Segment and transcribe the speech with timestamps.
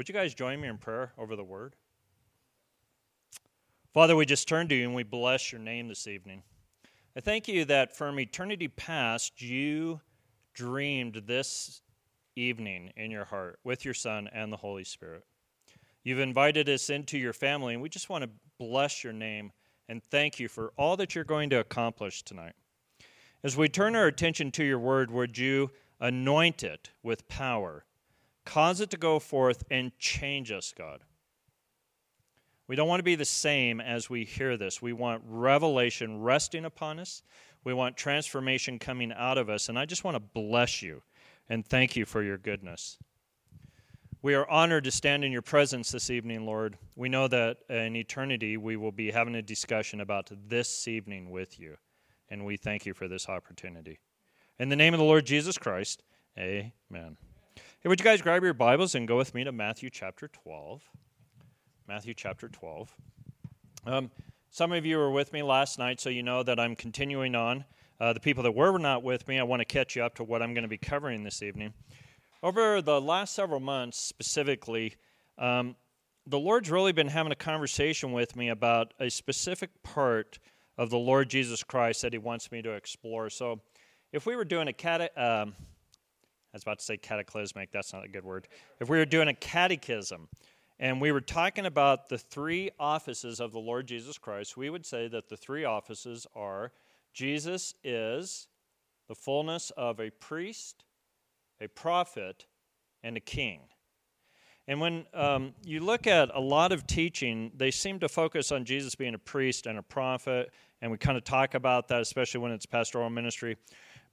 [0.00, 1.76] Would you guys join me in prayer over the word?
[3.92, 6.42] Father, we just turn to you and we bless your name this evening.
[7.14, 10.00] I thank you that from eternity past, you
[10.54, 11.82] dreamed this
[12.34, 15.22] evening in your heart with your Son and the Holy Spirit.
[16.02, 19.52] You've invited us into your family, and we just want to bless your name
[19.86, 22.54] and thank you for all that you're going to accomplish tonight.
[23.44, 25.70] As we turn our attention to your word, would you
[26.00, 27.84] anoint it with power,
[28.44, 31.00] cause it to go forth, and change us, God?
[32.66, 34.80] We don't want to be the same as we hear this.
[34.80, 37.22] We want revelation resting upon us.
[37.64, 39.68] We want transformation coming out of us.
[39.68, 41.02] And I just want to bless you
[41.48, 42.96] and thank you for your goodness.
[44.22, 46.76] We are honored to stand in your presence this evening, Lord.
[46.94, 51.58] We know that in eternity we will be having a discussion about this evening with
[51.58, 51.76] you,
[52.28, 53.98] and we thank you for this opportunity.
[54.58, 56.02] In the name of the Lord Jesus Christ,
[56.38, 57.16] amen.
[57.82, 60.82] Hey, would you guys grab your Bibles and go with me to Matthew chapter 12?
[61.88, 62.94] Matthew chapter 12.
[63.86, 64.10] Um,
[64.50, 67.64] some of you were with me last night, so you know that I'm continuing on.
[67.98, 70.24] Uh, the people that were not with me, I want to catch you up to
[70.24, 71.72] what I'm going to be covering this evening.
[72.42, 74.96] Over the last several months, specifically,
[75.38, 75.74] um,
[76.26, 80.38] the Lord's really been having a conversation with me about a specific part
[80.76, 83.30] of the Lord Jesus Christ that He wants me to explore.
[83.30, 83.62] So,
[84.12, 85.54] if we were doing a cate- um,
[86.52, 88.48] I was about to say cataclysmic, that's not a good word.
[88.80, 90.28] If we were doing a catechism,
[90.80, 94.56] and we were talking about the three offices of the Lord Jesus Christ.
[94.56, 96.72] We would say that the three offices are
[97.12, 98.48] Jesus is
[99.06, 100.84] the fullness of a priest,
[101.60, 102.46] a prophet,
[103.02, 103.60] and a king.
[104.66, 108.64] And when um, you look at a lot of teaching, they seem to focus on
[108.64, 112.40] Jesus being a priest and a prophet, and we kind of talk about that, especially
[112.40, 113.58] when it's pastoral ministry.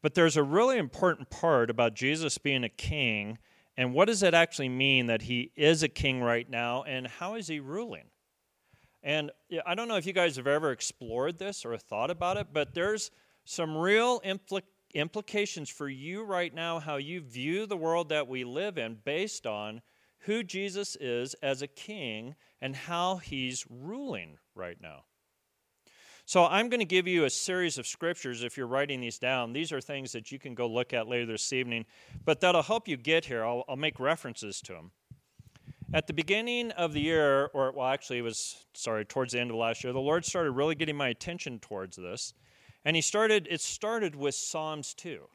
[0.02, 3.38] But there's a really important part about Jesus being a king
[3.78, 7.36] and what does it actually mean that he is a king right now, and how
[7.36, 8.06] is he ruling?
[9.04, 9.32] And
[9.66, 12.74] I don't know if you guys have ever explored this or thought about it, but
[12.74, 13.12] there's
[13.46, 14.64] some real impl-
[14.96, 19.46] implications for you right now, how you view the world that we live in, based
[19.46, 19.82] on
[20.22, 25.04] who Jesus is as a king and how he's ruling right now.
[26.28, 29.54] So I'm going to give you a series of scriptures if you're writing these down.
[29.54, 31.86] These are things that you can go look at later this evening,
[32.26, 33.46] but that'll help you get here.
[33.46, 34.92] I'll, I'll make references to them.
[35.94, 39.52] At the beginning of the year, or well, actually, it was, sorry, towards the end
[39.52, 42.34] of last year, the Lord started really getting my attention towards this.
[42.84, 45.30] And He started, it started with Psalms 2.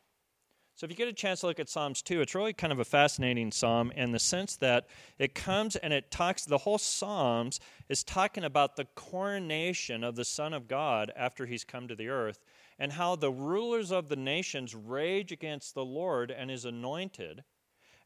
[0.82, 2.81] So if you get a chance to look at Psalms 2, it's really kind of
[2.81, 7.60] a fascinating psalm in the sense that it comes and it talks, the whole Psalms
[7.88, 12.09] is talking about the coronation of the Son of God after he's come to the
[12.09, 12.41] earth
[12.81, 17.44] and how the rulers of the nations rage against the Lord and his anointed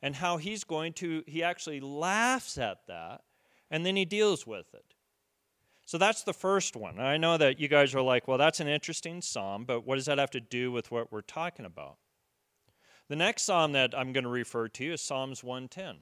[0.03, 3.23] and how he's going to, he actually laughs at that
[3.71, 4.85] and then he deals with it.
[5.87, 7.01] So that's the first one.
[7.01, 10.05] I know that you guys are like, well, that's an interesting psalm, but what does
[10.05, 11.97] that have to do with what we're talking about?
[13.09, 15.99] The next psalm that I'm going to refer to is Psalms 110.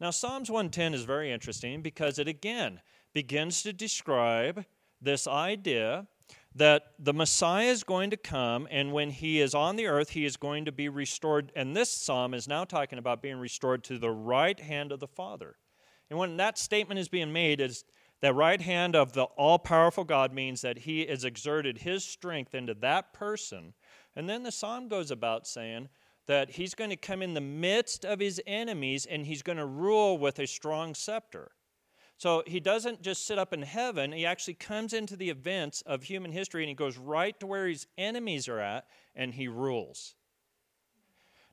[0.00, 2.80] Now, Psalms 110 is very interesting because it again
[3.12, 4.64] begins to describe
[5.00, 6.06] this idea
[6.54, 10.24] that the Messiah is going to come, and when he is on the earth, he
[10.24, 11.50] is going to be restored.
[11.56, 15.08] And this psalm is now talking about being restored to the right hand of the
[15.08, 15.56] Father.
[16.10, 17.84] And when that statement is being made, is
[18.20, 22.54] that right hand of the all powerful God means that he has exerted his strength
[22.54, 23.72] into that person.
[24.14, 25.88] And then the psalm goes about saying,
[26.26, 29.66] that he's going to come in the midst of his enemies and he's going to
[29.66, 31.52] rule with a strong scepter.
[32.16, 36.04] So he doesn't just sit up in heaven, he actually comes into the events of
[36.04, 40.14] human history and he goes right to where his enemies are at and he rules.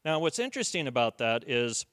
[0.06, 1.86] Now, what's interesting about that is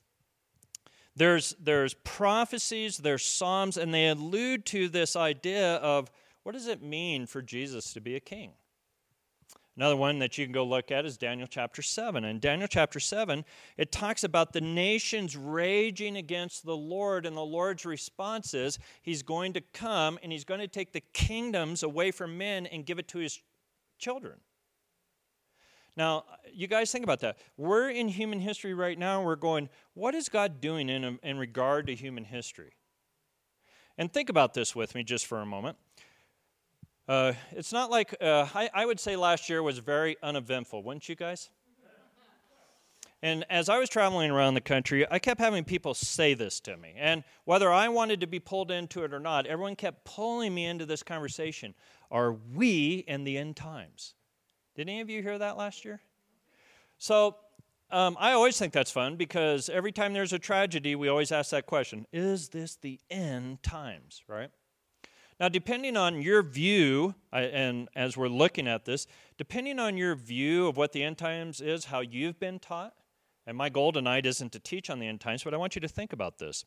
[1.16, 6.10] there's, there's prophecies, there's psalms, and they allude to this idea of
[6.42, 8.52] what does it mean for Jesus to be a king?
[9.76, 12.24] Another one that you can go look at is Daniel chapter 7.
[12.24, 13.44] In Daniel chapter 7,
[13.76, 19.22] it talks about the nations raging against the Lord, and the Lord's response is he's
[19.22, 22.98] going to come and he's going to take the kingdoms away from men and give
[22.98, 23.42] it to his
[23.98, 24.38] children.
[25.94, 27.38] Now, you guys think about that.
[27.58, 31.86] We're in human history right now, we're going, what is God doing in, in regard
[31.88, 32.72] to human history?
[33.98, 35.76] And think about this with me just for a moment.
[37.08, 41.08] Uh, it's not like, uh, I, I would say last year was very uneventful, wouldn't
[41.08, 41.50] you guys?
[43.22, 46.76] And as I was traveling around the country, I kept having people say this to
[46.76, 46.94] me.
[46.96, 50.66] And whether I wanted to be pulled into it or not, everyone kept pulling me
[50.66, 51.74] into this conversation.
[52.10, 54.14] Are we in the end times?
[54.74, 56.00] Did any of you hear that last year?
[56.98, 57.36] So
[57.90, 61.50] um, I always think that's fun because every time there's a tragedy, we always ask
[61.50, 64.50] that question Is this the end times, right?
[65.38, 69.06] Now, depending on your view, and as we're looking at this,
[69.36, 72.94] depending on your view of what the end times is, how you've been taught,
[73.46, 75.80] and my goal tonight isn't to teach on the end times, but I want you
[75.82, 76.64] to think about this.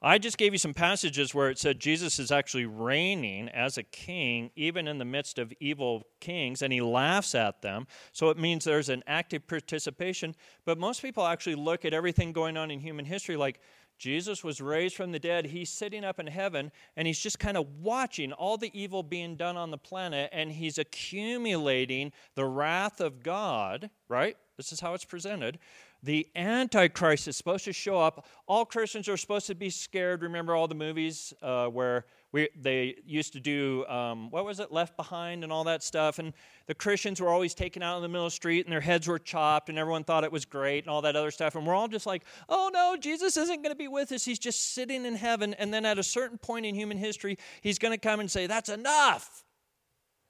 [0.00, 3.82] I just gave you some passages where it said Jesus is actually reigning as a
[3.82, 7.88] king, even in the midst of evil kings, and he laughs at them.
[8.12, 10.36] So it means there's an active participation.
[10.64, 13.60] But most people actually look at everything going on in human history like
[13.98, 15.46] Jesus was raised from the dead.
[15.46, 19.36] He's sitting up in heaven, and he's just kind of watching all the evil being
[19.36, 24.36] done on the planet, and he's accumulating the wrath of God, right?
[24.56, 25.58] This is how it's presented
[26.02, 28.26] the Antichrist is supposed to show up.
[28.46, 30.22] All Christians are supposed to be scared.
[30.22, 34.70] Remember all the movies uh, where we, they used to do, um, what was it,
[34.70, 36.18] Left Behind and all that stuff.
[36.18, 36.34] And
[36.66, 39.08] the Christians were always taken out in the middle of the street and their heads
[39.08, 41.54] were chopped and everyone thought it was great and all that other stuff.
[41.54, 44.24] And we're all just like, oh no, Jesus isn't going to be with us.
[44.24, 45.54] He's just sitting in heaven.
[45.54, 48.46] And then at a certain point in human history, he's going to come and say,
[48.46, 49.44] that's enough.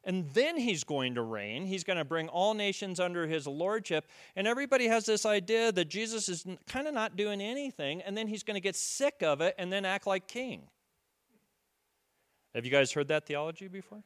[0.04, 1.66] And then he's going to reign.
[1.66, 4.06] He's going to bring all nations under his lordship.
[4.36, 8.28] And everybody has this idea that Jesus is kind of not doing anything, and then
[8.28, 10.68] he's going to get sick of it and then act like king.
[12.58, 14.02] Have you guys heard that theology before?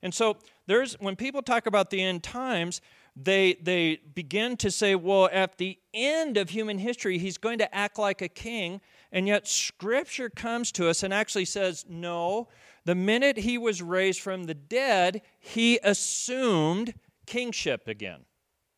[0.00, 2.80] And so there's when people talk about the end times,
[3.14, 7.74] they they begin to say, well, at the end of human history, he's going to
[7.74, 8.80] act like a king,
[9.12, 12.48] and yet scripture comes to us and actually says, no,
[12.86, 16.94] the minute he was raised from the dead, he assumed
[17.26, 18.20] kingship again.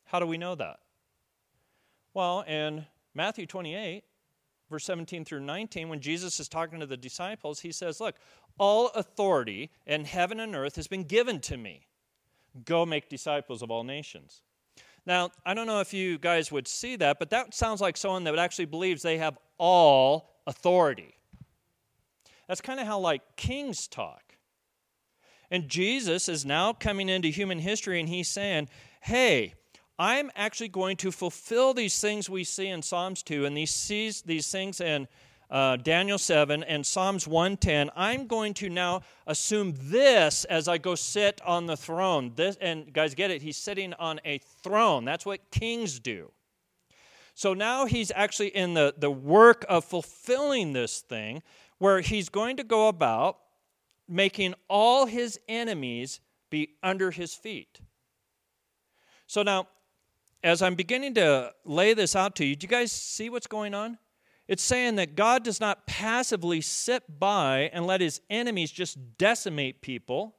[0.07, 0.81] How do we know that?
[2.15, 2.85] Well, in
[3.15, 4.03] Matthew 28,
[4.71, 8.17] verse 17 through 19, when Jesus is talking to the disciples, he says, Look,
[8.59, 11.87] all authority in heaven and earth has been given to me.
[12.65, 14.43] Go make disciples of all nations.
[15.07, 18.25] Now, I don't know if you guys would see that, but that sounds like someone
[18.25, 21.15] that actually believes they have all authority.
[22.47, 24.37] That's kind of how like kings talk.
[25.51, 28.69] And Jesus is now coming into human history and he's saying,
[29.01, 29.55] hey,
[29.99, 34.51] I'm actually going to fulfill these things we see in Psalms 2 and these, these
[34.51, 35.09] things in
[35.51, 37.91] uh, Daniel 7 and Psalms 110.
[37.97, 42.33] I'm going to now assume this as I go sit on the throne.
[42.37, 43.43] This, and guys, get it?
[43.43, 45.05] He's sitting on a throne.
[45.05, 46.31] That's what kings do.
[47.35, 51.43] So now he's actually in the, the work of fulfilling this thing
[51.79, 53.39] where he's going to go about
[54.09, 56.21] making all his enemies
[56.51, 57.81] be under his feet.
[59.27, 59.69] So now,
[60.43, 63.75] as I'm beginning to lay this out to you, do you guys see what's going
[63.75, 63.99] on?
[64.49, 69.83] It's saying that God does not passively sit by and let his enemies just decimate
[69.83, 70.37] people.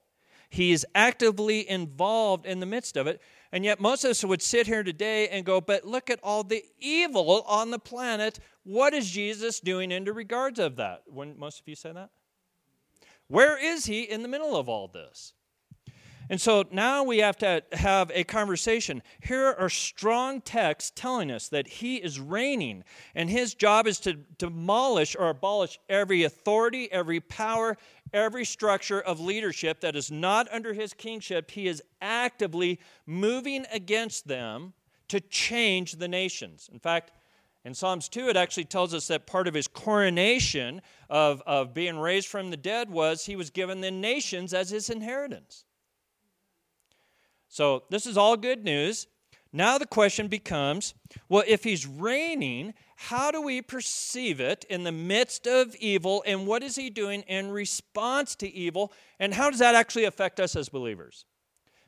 [0.49, 3.21] He is actively involved in the midst of it.
[3.51, 6.43] And yet, most of us would sit here today and go, But look at all
[6.43, 8.39] the evil on the planet.
[8.63, 11.03] What is Jesus doing in regards of that?
[11.05, 12.09] When most of you say that?
[13.27, 15.33] Where is he in the middle of all this?
[16.29, 19.01] And so now we have to have a conversation.
[19.19, 22.83] Here are strong texts telling us that he is reigning,
[23.15, 27.77] and his job is to demolish or abolish every authority, every power,
[28.13, 31.49] every structure of leadership that is not under his kingship.
[31.49, 34.73] He is actively moving against them
[35.07, 36.69] to change the nations.
[36.71, 37.11] In fact,
[37.65, 41.97] in Psalms 2, it actually tells us that part of his coronation of, of being
[41.97, 45.65] raised from the dead was he was given the nations as his inheritance.
[47.49, 49.07] So, this is all good news.
[49.51, 50.93] Now the question becomes
[51.27, 56.23] well, if he's reigning, how do we perceive it in the midst of evil?
[56.25, 58.93] And what is he doing in response to evil?
[59.19, 61.25] And how does that actually affect us as believers?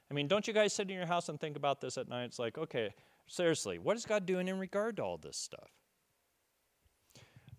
[0.10, 2.26] I mean, don't you guys sit in your house and think about this at night?
[2.26, 2.94] It's like, okay,
[3.28, 5.70] seriously, what is God doing in regard to all this stuff?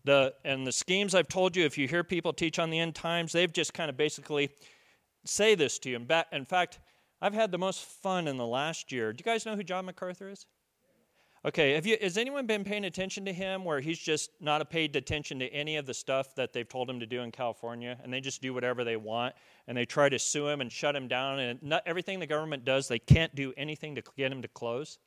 [0.04, 2.96] The, and the schemes I've told you, if you hear people teach on the end
[2.96, 4.50] times, they've just kind of basically
[5.24, 6.06] say this to you.
[6.32, 6.80] In fact,
[7.22, 9.12] I've had the most fun in the last year.
[9.12, 10.44] Do you guys know who John MacArthur is?
[11.44, 14.94] Okay, have you, has anyone been paying attention to him where he's just not paid
[14.96, 18.12] attention to any of the stuff that they've told him to do in California and
[18.12, 19.34] they just do whatever they want
[19.68, 22.64] and they try to sue him and shut him down and not everything the government
[22.64, 24.98] does, they can't do anything to get him to close?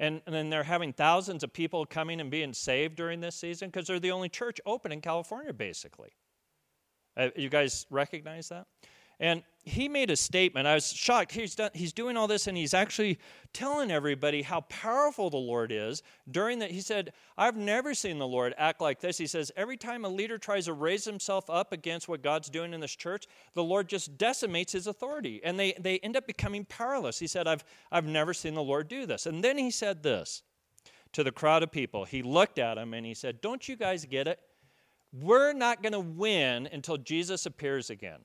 [0.00, 3.68] And, and then they're having thousands of people coming and being saved during this season
[3.68, 6.10] because they're the only church open in California, basically.
[7.16, 8.66] Uh, you guys recognize that?
[9.20, 10.66] And he made a statement.
[10.66, 11.32] I was shocked.
[11.32, 13.18] He's, done, he's doing all this and he's actually
[13.52, 16.02] telling everybody how powerful the Lord is.
[16.30, 19.16] During that, he said, I've never seen the Lord act like this.
[19.16, 22.74] He says, every time a leader tries to raise himself up against what God's doing
[22.74, 26.66] in this church, the Lord just decimates his authority and they, they end up becoming
[26.66, 27.18] powerless.
[27.18, 29.24] He said, I've, I've never seen the Lord do this.
[29.26, 30.42] And then he said this
[31.12, 32.04] to the crowd of people.
[32.04, 34.40] He looked at them and he said, Don't you guys get it?
[35.12, 38.20] We're not going to win until Jesus appears again.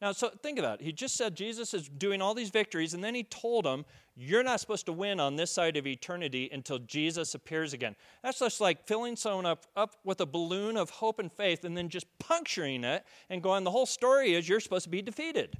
[0.00, 0.84] Now, so think about it.
[0.84, 3.84] He just said Jesus is doing all these victories, and then he told them,
[4.16, 7.94] You're not supposed to win on this side of eternity until Jesus appears again.
[8.22, 11.76] That's just like filling someone up, up with a balloon of hope and faith and
[11.76, 15.54] then just puncturing it and going, The whole story is you're supposed to be defeated.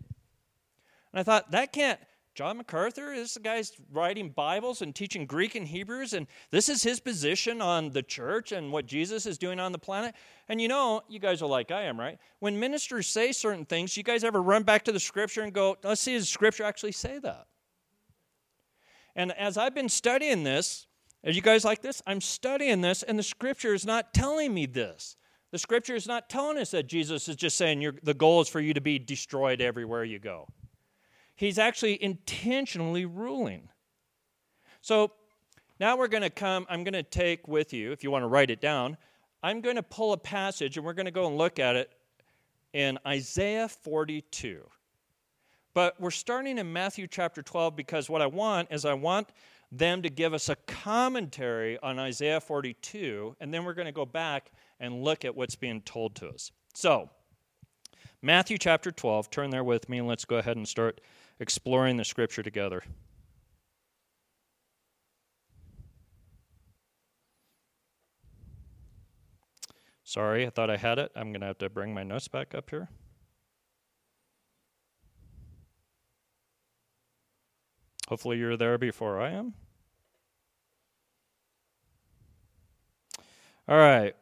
[1.13, 2.01] And I thought, that can't,
[2.35, 7.01] John MacArthur, this guy's writing Bibles and teaching Greek and Hebrews, and this is his
[7.01, 10.15] position on the church and what Jesus is doing on the planet.
[10.49, 12.19] And you know, you guys are like I am, right?
[12.39, 15.77] When ministers say certain things, you guys ever run back to the scripture and go,
[15.83, 17.47] let's see, does the scripture actually say that?
[19.17, 20.87] And as I've been studying this,
[21.25, 22.01] are you guys like this?
[22.07, 25.17] I'm studying this, and the scripture is not telling me this.
[25.51, 28.61] The scripture is not telling us that Jesus is just saying the goal is for
[28.61, 30.47] you to be destroyed everywhere you go.
[31.41, 33.71] He's actually intentionally ruling.
[34.83, 35.13] So
[35.81, 38.27] now we're going to come, I'm going to take with you, if you want to
[38.27, 38.99] write it down,
[39.43, 41.93] I'm going to pull a passage and we're going to go and look at it
[42.75, 44.61] in Isaiah 42.
[45.73, 49.31] But we're starting in Matthew chapter 12 because what I want is I want
[49.73, 54.05] them to give us a commentary on Isaiah 42, and then we're going to go
[54.05, 56.53] back and look at what's being told to us.
[56.75, 57.09] So,
[58.21, 61.01] Matthew chapter 12, turn there with me, and let's go ahead and start
[61.41, 62.83] exploring the scripture together.
[70.05, 71.13] Sorry, I thought I had it.
[71.15, 72.89] I'm going to have to bring my notes back up here.
[78.09, 79.55] Hopefully, you're there before I am.
[83.69, 84.17] All right.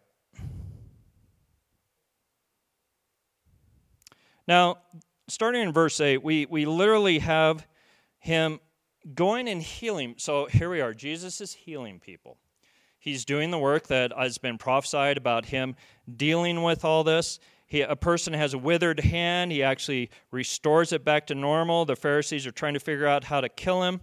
[4.46, 4.76] Now,
[5.28, 7.66] starting in verse 8, we, we literally have
[8.18, 8.60] him
[9.14, 10.14] going and healing.
[10.18, 10.92] So here we are.
[10.92, 12.38] Jesus is healing people.
[12.98, 15.76] He's doing the work that has been prophesied about him
[16.16, 17.38] dealing with all this.
[17.66, 19.52] He, a person has a withered hand.
[19.52, 21.84] He actually restores it back to normal.
[21.84, 24.00] The Pharisees are trying to figure out how to kill him.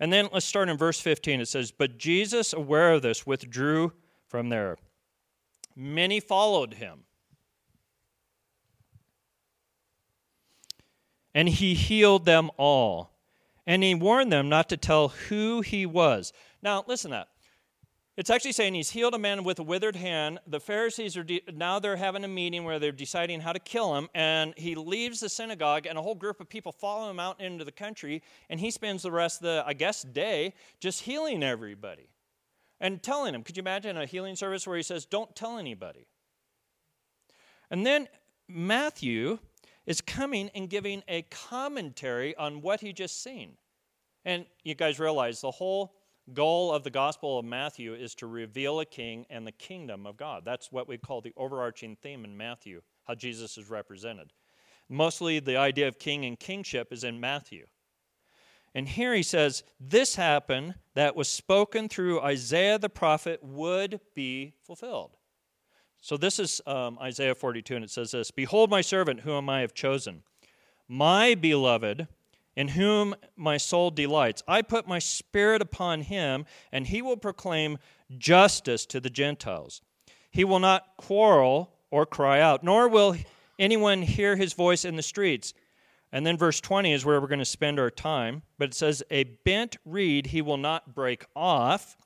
[0.00, 1.40] And then let's start in verse 15.
[1.40, 3.92] It says, But Jesus, aware of this, withdrew
[4.28, 4.76] from there.
[5.74, 7.05] Many followed him.
[11.36, 13.12] And he healed them all.
[13.66, 16.32] And he warned them not to tell who he was.
[16.62, 17.28] Now, listen that.
[18.16, 20.38] It's actually saying he's healed a man with a withered hand.
[20.46, 23.94] The Pharisees are de- now they're having a meeting where they're deciding how to kill
[23.94, 27.38] him, and he leaves the synagogue, and a whole group of people follow him out
[27.38, 31.42] into the country, and he spends the rest of the, I guess, day just healing
[31.42, 32.08] everybody
[32.80, 33.42] and telling them.
[33.42, 36.06] Could you imagine a healing service where he says, "Don't tell anybody"?
[37.70, 38.08] And then
[38.48, 39.38] Matthew
[39.86, 43.56] is coming and giving a commentary on what he just seen.
[44.24, 45.94] And you guys realize the whole
[46.32, 50.16] goal of the Gospel of Matthew is to reveal a king and the kingdom of
[50.16, 50.44] God.
[50.44, 54.32] That's what we call the overarching theme in Matthew, how Jesus is represented.
[54.88, 57.66] Mostly the idea of king and kingship is in Matthew.
[58.74, 64.54] And here he says, This happened that was spoken through Isaiah the prophet would be
[64.62, 65.16] fulfilled.
[66.06, 69.62] So this is um, Isaiah 42, and it says this Behold, my servant, whom I
[69.62, 70.22] have chosen,
[70.86, 72.06] my beloved,
[72.54, 74.40] in whom my soul delights.
[74.46, 77.78] I put my spirit upon him, and he will proclaim
[78.18, 79.82] justice to the Gentiles.
[80.30, 83.16] He will not quarrel or cry out, nor will
[83.58, 85.54] anyone hear his voice in the streets.
[86.12, 88.42] And then verse 20 is where we're going to spend our time.
[88.58, 91.96] But it says, A bent reed he will not break off,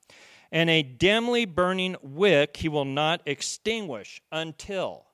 [0.53, 5.07] and a dimly burning wick he will not extinguish until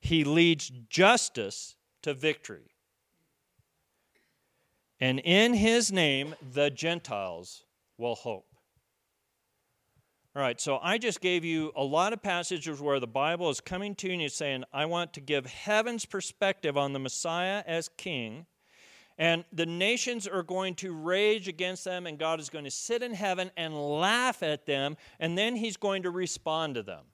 [0.00, 2.70] he leads justice to victory.
[5.00, 7.64] And in his name, the Gentiles
[7.96, 8.46] will hope.
[10.36, 13.60] All right, so I just gave you a lot of passages where the Bible is
[13.60, 17.90] coming to you and saying, I want to give heaven's perspective on the Messiah as
[17.96, 18.46] king
[19.18, 23.02] and the nations are going to rage against them, and God is going to sit
[23.02, 27.04] in heaven and laugh at them, and then He's going to respond to them.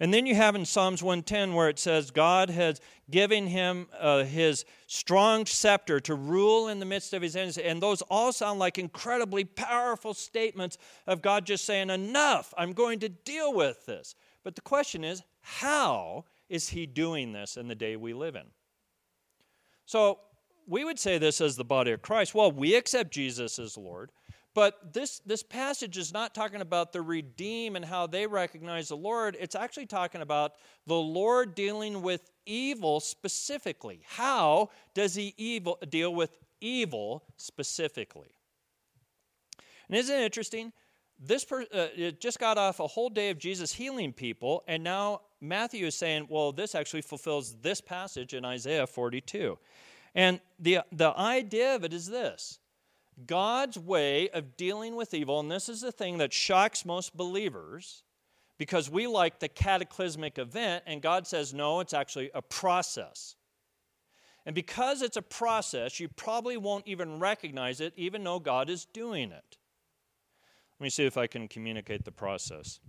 [0.00, 4.22] And then you have in Psalms 110 where it says God has given him uh,
[4.22, 7.58] his strong scepter to rule in the midst of his enemies.
[7.58, 13.00] And those all sound like incredibly powerful statements of God just saying, Enough, I'm going
[13.00, 14.14] to deal with this.
[14.44, 18.46] But the question is, how is he doing this in the day we live in?
[19.84, 20.20] So
[20.68, 22.34] we would say this as the body of Christ.
[22.34, 24.12] Well, we accept Jesus as Lord,
[24.54, 28.96] but this, this passage is not talking about the redeem and how they recognize the
[28.96, 29.36] Lord.
[29.40, 30.52] It's actually talking about
[30.86, 34.02] the Lord dealing with evil specifically.
[34.06, 38.30] How does he evil, deal with evil specifically?
[39.88, 40.72] And isn't it interesting?
[41.18, 44.84] This per, uh, it just got off a whole day of Jesus healing people, and
[44.84, 49.58] now Matthew is saying, well, this actually fulfills this passage in Isaiah 42.
[50.14, 52.58] And the, the idea of it is this
[53.26, 58.02] God's way of dealing with evil, and this is the thing that shocks most believers
[58.58, 63.36] because we like the cataclysmic event, and God says, no, it's actually a process.
[64.44, 68.84] And because it's a process, you probably won't even recognize it, even though God is
[68.86, 69.58] doing it.
[70.78, 72.80] Let me see if I can communicate the process.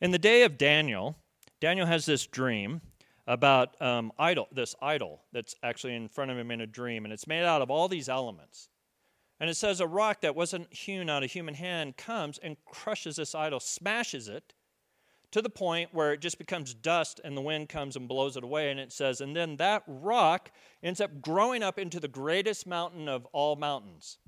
[0.00, 1.16] In the day of Daniel,
[1.60, 2.80] Daniel has this dream
[3.26, 7.12] about um, idol, this idol that's actually in front of him in a dream, and
[7.12, 8.68] it's made out of all these elements.
[9.38, 13.16] And it says a rock that wasn't hewn out of human hand comes and crushes
[13.16, 14.52] this idol, smashes it
[15.30, 18.44] to the point where it just becomes dust and the wind comes and blows it
[18.44, 18.70] away.
[18.70, 20.50] And it says, and then that rock
[20.82, 24.18] ends up growing up into the greatest mountain of all mountains.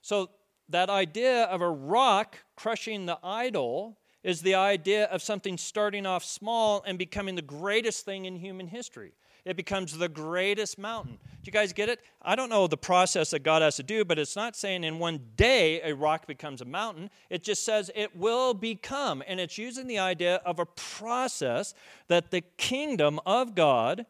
[0.00, 0.30] So,
[0.68, 6.24] that idea of a rock crushing the idol is the idea of something starting off
[6.24, 9.12] small and becoming the greatest thing in human history.
[9.44, 11.18] It becomes the greatest mountain.
[11.20, 12.00] Do you guys get it?
[12.22, 15.00] I don't know the process that God has to do, but it's not saying in
[15.00, 17.10] one day a rock becomes a mountain.
[17.28, 19.22] It just says it will become.
[19.26, 21.74] And it's using the idea of a process
[22.06, 24.06] that the kingdom of God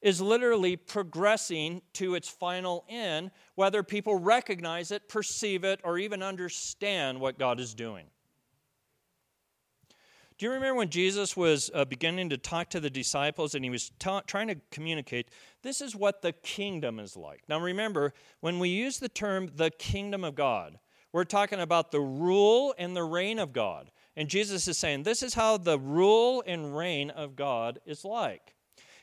[0.00, 6.22] is literally progressing to its final end, whether people recognize it, perceive it, or even
[6.22, 8.06] understand what God is doing.
[10.38, 13.70] Do you remember when Jesus was uh, beginning to talk to the disciples and he
[13.70, 15.30] was ta- trying to communicate,
[15.62, 17.42] this is what the kingdom is like?
[17.48, 20.78] Now remember, when we use the term the kingdom of God,
[21.12, 23.90] we're talking about the rule and the reign of God.
[24.14, 28.54] And Jesus is saying, this is how the rule and reign of God is like.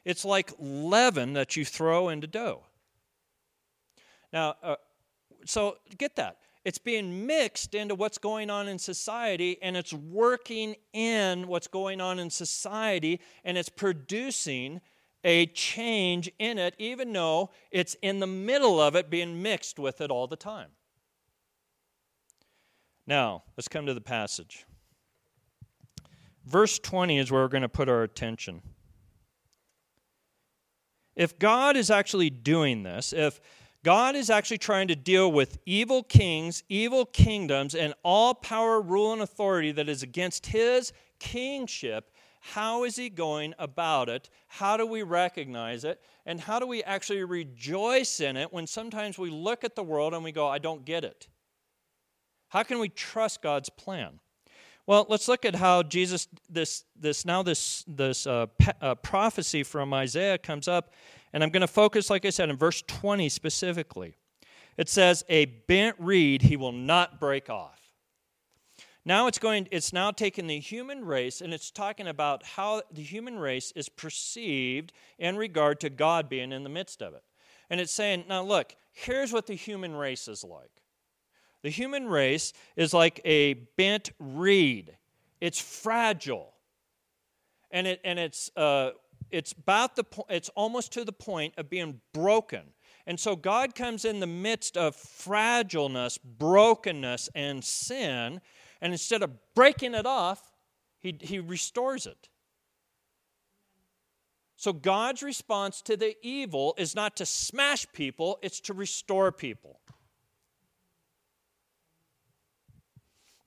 [0.05, 2.63] It's like leaven that you throw into dough.
[4.31, 4.75] Now, uh,
[5.45, 6.37] so get that.
[6.65, 11.99] It's being mixed into what's going on in society, and it's working in what's going
[11.99, 14.79] on in society, and it's producing
[15.25, 19.99] a change in it, even though it's in the middle of it being mixed with
[20.01, 20.69] it all the time.
[23.05, 24.65] Now, let's come to the passage.
[26.45, 28.61] Verse 20 is where we're going to put our attention.
[31.15, 33.39] If God is actually doing this, if
[33.83, 39.11] God is actually trying to deal with evil kings, evil kingdoms, and all power, rule,
[39.11, 44.29] and authority that is against his kingship, how is he going about it?
[44.47, 46.01] How do we recognize it?
[46.25, 50.13] And how do we actually rejoice in it when sometimes we look at the world
[50.13, 51.27] and we go, I don't get it?
[52.49, 54.19] How can we trust God's plan?
[54.85, 59.63] Well, let's look at how Jesus this this now this this uh, pe- uh, prophecy
[59.63, 60.91] from Isaiah comes up,
[61.31, 64.15] and I'm going to focus, like I said, in verse 20 specifically.
[64.77, 67.79] It says, "A bent reed he will not break off."
[69.05, 69.69] Now it's going.
[69.71, 73.87] It's now taking the human race, and it's talking about how the human race is
[73.87, 77.23] perceived in regard to God being in the midst of it,
[77.69, 80.82] and it's saying, "Now look, here's what the human race is like."
[81.63, 84.95] The human race is like a bent reed.
[85.41, 86.53] It's fragile.
[87.71, 88.91] And, it, and it's, uh,
[89.31, 92.61] it's, about the po- it's almost to the point of being broken.
[93.07, 98.39] And so God comes in the midst of fragileness, brokenness, and sin,
[98.81, 100.51] and instead of breaking it off,
[100.99, 102.29] he, he restores it.
[104.55, 109.81] So God's response to the evil is not to smash people, it's to restore people.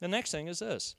[0.00, 0.94] The next thing is this.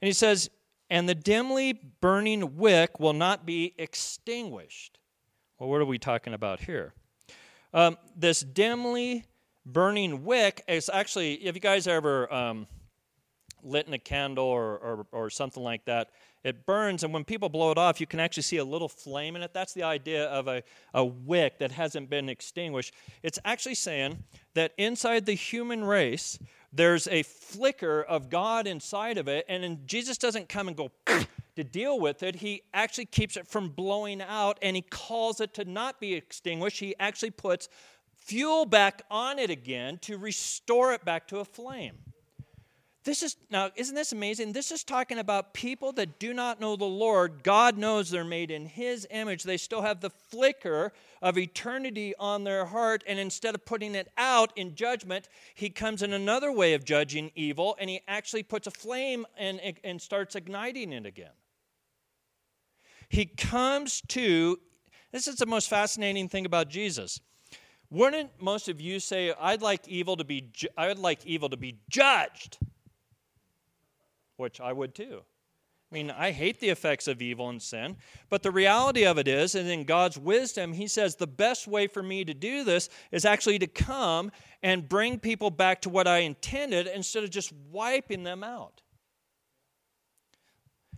[0.00, 0.50] And he says,
[0.88, 4.98] and the dimly burning wick will not be extinguished.
[5.58, 6.92] Well, what are we talking about here?
[7.72, 9.24] Um, this dimly
[9.64, 12.66] burning wick is actually, if you guys ever um,
[13.62, 16.10] lit in a candle or, or, or, something like that,
[16.44, 19.34] it burns, and when people blow it off, you can actually see a little flame
[19.34, 19.52] in it.
[19.52, 20.62] That's the idea of a,
[20.94, 22.94] a wick that hasn't been extinguished.
[23.24, 24.22] It's actually saying
[24.54, 26.38] that inside the human race,
[26.76, 30.90] there's a flicker of God inside of it, and Jesus doesn't come and go
[31.56, 32.36] to deal with it.
[32.36, 36.78] He actually keeps it from blowing out, and he calls it to not be extinguished.
[36.78, 37.68] He actually puts
[38.14, 41.96] fuel back on it again to restore it back to a flame.
[43.06, 44.52] This is now, isn't this amazing?
[44.52, 47.44] This is talking about people that do not know the Lord.
[47.44, 49.44] God knows they're made in His image.
[49.44, 50.92] They still have the flicker
[51.22, 53.04] of eternity on their heart.
[53.06, 57.30] And instead of putting it out in judgment, He comes in another way of judging
[57.36, 61.30] evil, and He actually puts a flame and, and starts igniting it again.
[63.08, 64.58] He comes to,
[65.12, 67.20] this is the most fascinating thing about Jesus.
[67.88, 71.56] Wouldn't most of you say, I'd like evil to be, I would like evil to
[71.56, 72.58] be judged?
[74.36, 75.22] Which I would too.
[75.90, 77.96] I mean, I hate the effects of evil and sin,
[78.28, 81.86] but the reality of it is, and in God's wisdom, He says the best way
[81.86, 84.32] for me to do this is actually to come
[84.64, 88.82] and bring people back to what I intended instead of just wiping them out.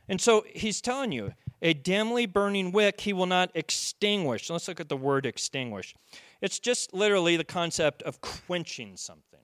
[0.08, 4.48] And so He's telling you, a dimly burning wick He will not extinguish.
[4.48, 5.94] Let's look at the word extinguish.
[6.40, 9.40] It's just literally the concept of quenching something.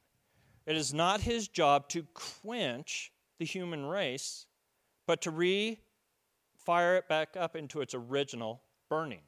[0.65, 4.47] It is not His job to quench the human race,
[5.07, 5.81] but to re
[6.57, 9.21] fire it back up into its original burning.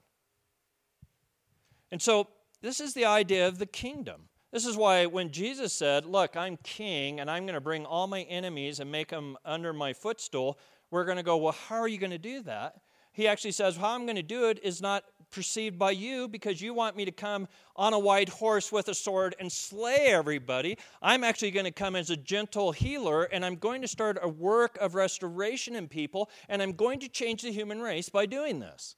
[1.91, 2.29] And so,
[2.63, 4.23] this is the idea of the kingdom.
[4.53, 8.07] This is why when Jesus said, Look, I'm king and I'm going to bring all
[8.07, 10.59] my enemies and make them under my footstool,
[10.91, 12.81] we're going to go, Well, how are you going to do that?
[13.17, 16.61] He actually says, How I'm going to do it is not perceived by you because
[16.61, 20.77] you want me to come on a white horse with a sword and slay everybody.
[21.01, 24.29] I'm actually going to come as a gentle healer and I'm going to start a
[24.29, 28.61] work of restoration in people and I'm going to change the human race by doing
[28.61, 28.97] this.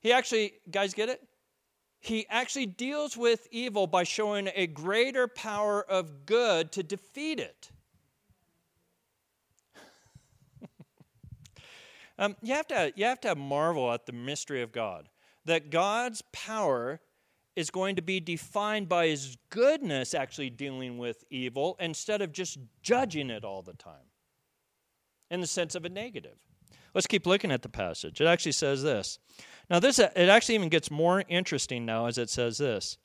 [0.00, 1.22] He actually, guys, get it?
[2.00, 7.70] He actually deals with evil by showing a greater power of good to defeat it.
[12.18, 15.08] Um, you, have to, you have to marvel at the mystery of God,
[15.44, 17.00] that God's power
[17.56, 22.58] is going to be defined by his goodness actually dealing with evil instead of just
[22.82, 24.10] judging it all the time
[25.30, 26.36] in the sense of a negative.
[26.94, 28.20] Let's keep looking at the passage.
[28.20, 29.18] It actually says this.
[29.68, 32.98] Now this it actually even gets more interesting now as it says this.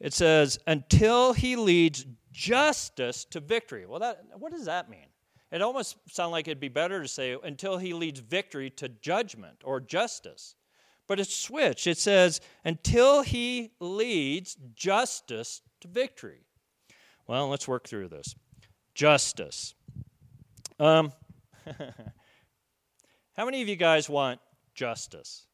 [0.00, 3.86] It says until he leads justice to victory.
[3.86, 5.06] Well that what does that mean?
[5.54, 9.58] It almost sounds like it'd be better to say until he leads victory to judgment
[9.62, 10.56] or justice.
[11.06, 11.86] But it's switched.
[11.86, 16.40] It says until he leads justice to victory.
[17.28, 18.34] Well, let's work through this.
[18.96, 19.74] Justice.
[20.80, 21.12] Um,
[23.36, 24.40] how many of you guys want
[24.74, 25.46] justice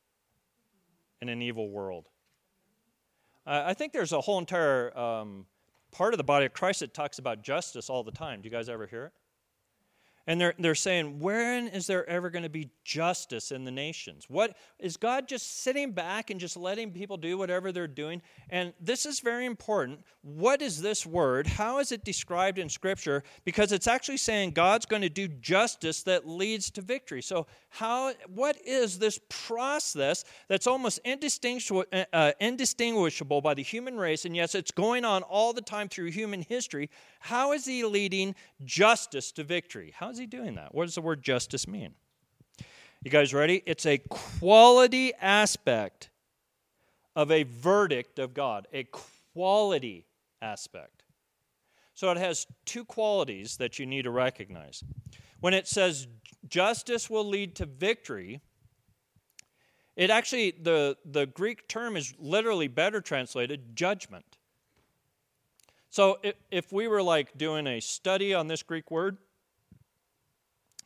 [1.21, 2.09] in an evil world?
[3.47, 5.45] Uh, I think there's a whole entire um,
[5.93, 8.41] part of the body of Christ that talks about justice all the time.
[8.41, 9.13] Do you guys ever hear it?
[10.31, 14.27] And they're, they're saying, when is there ever going to be justice in the nations?
[14.29, 18.23] What is God just sitting back and just letting people do whatever they're doing?
[18.49, 20.05] And this is very important.
[20.23, 21.49] What is this word?
[21.49, 23.25] How is it described in Scripture?
[23.45, 27.23] Because it's actually saying God's going to do justice that leads to victory.
[27.23, 28.13] So, how?
[28.29, 34.25] What is this process that's almost indistinguishable, uh, uh indistinguishable by the human race?
[34.25, 36.89] And yes, it's going on all the time through human history.
[37.19, 39.93] How is He leading justice to victory?
[39.97, 40.75] How is he doing that?
[40.75, 41.95] What does the word justice mean?
[43.03, 43.63] You guys ready?
[43.67, 46.11] It's a quality aspect
[47.17, 50.07] of a verdict of God, a quality
[50.43, 51.03] aspect.
[51.95, 54.85] So it has two qualities that you need to recognize.
[55.41, 56.07] When it says
[56.49, 58.41] justice will lead to victory,
[59.97, 64.39] it actually, the, the Greek term is literally better translated judgment.
[65.91, 69.19] So if, if we were like doing a study on this Greek word,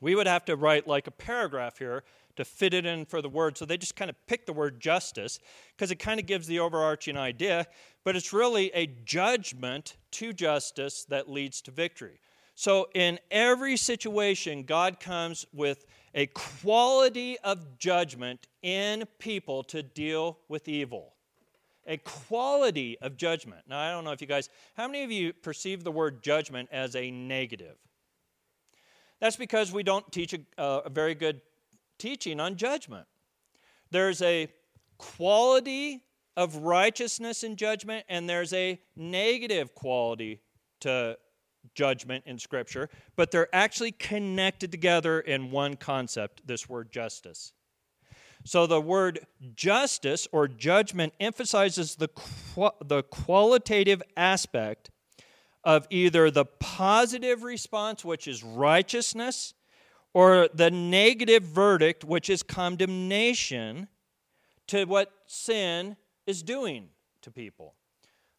[0.05, 2.05] we would have to write like a paragraph here
[2.37, 3.57] to fit it in for the word.
[3.57, 5.39] So they just kind of pick the word justice
[5.75, 7.67] because it kind of gives the overarching idea,
[8.05, 12.21] but it's really a judgment to justice that leads to victory.
[12.55, 20.39] So in every situation, God comes with a quality of judgment in people to deal
[20.49, 21.15] with evil.
[21.87, 23.63] A quality of judgment.
[23.69, 26.69] Now, I don't know if you guys, how many of you perceive the word judgment
[26.73, 27.77] as a negative?
[29.21, 31.41] That's because we don't teach a, a very good
[31.99, 33.07] teaching on judgment.
[33.91, 34.49] There's a
[34.99, 36.03] quality
[36.37, 40.41] of righteousness in judgment, and there's a negative quality
[40.81, 41.17] to
[41.75, 47.53] judgment in Scripture, but they're actually connected together in one concept this word justice.
[48.45, 49.21] So the word
[49.55, 52.11] justice or judgment emphasizes the,
[52.85, 54.91] the qualitative aspect
[55.65, 59.55] of either the positive response, which is righteousness,
[60.13, 63.89] or the negative verdict, which is condemnation
[64.67, 65.97] to what sin
[66.27, 66.89] is doing
[67.23, 67.75] to people.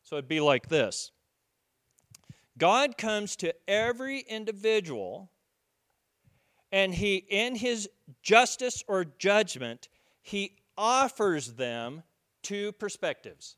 [0.03, 1.11] So it'd be like this
[2.57, 5.29] God comes to every individual
[6.71, 7.89] and he in his
[8.21, 9.89] justice or judgment
[10.21, 12.03] he offers them
[12.41, 13.57] two perspectives.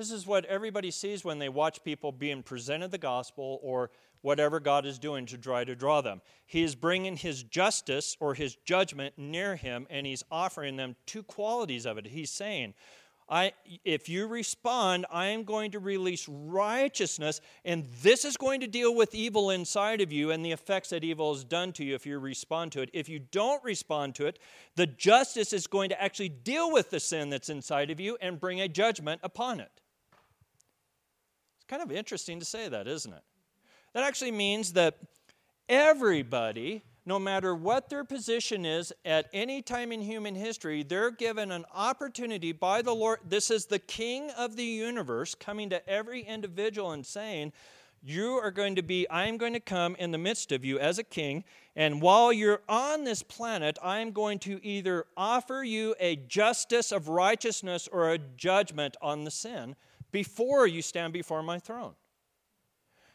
[0.00, 3.90] This is what everybody sees when they watch people being presented the gospel or
[4.22, 6.22] whatever God is doing to try to draw them.
[6.46, 11.22] He is bringing his justice or his judgment near him, and he's offering them two
[11.22, 12.06] qualities of it.
[12.06, 12.72] He's saying,
[13.28, 13.52] I,
[13.84, 18.94] if you respond, I am going to release righteousness, and this is going to deal
[18.94, 22.06] with evil inside of you and the effects that evil has done to you if
[22.06, 22.88] you respond to it.
[22.94, 24.38] If you don't respond to it,
[24.76, 28.40] the justice is going to actually deal with the sin that's inside of you and
[28.40, 29.70] bring a judgment upon it.
[31.70, 33.22] Kind of interesting to say that, isn't it?
[33.92, 34.96] That actually means that
[35.68, 41.52] everybody no matter what their position is at any time in human history, they're given
[41.52, 43.20] an opportunity by the Lord.
[43.24, 47.52] This is the King of the universe coming to every individual and saying,
[48.02, 50.78] You are going to be, I am going to come in the midst of you
[50.80, 51.44] as a king.
[51.76, 56.90] And while you're on this planet, I am going to either offer you a justice
[56.90, 59.76] of righteousness or a judgment on the sin
[60.10, 61.94] before you stand before my throne.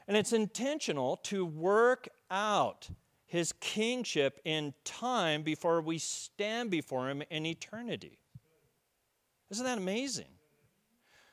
[0.08, 2.90] And it's intentional to work out
[3.26, 8.20] his kingship in time before we stand before him in eternity.
[9.50, 10.26] Isn't that amazing?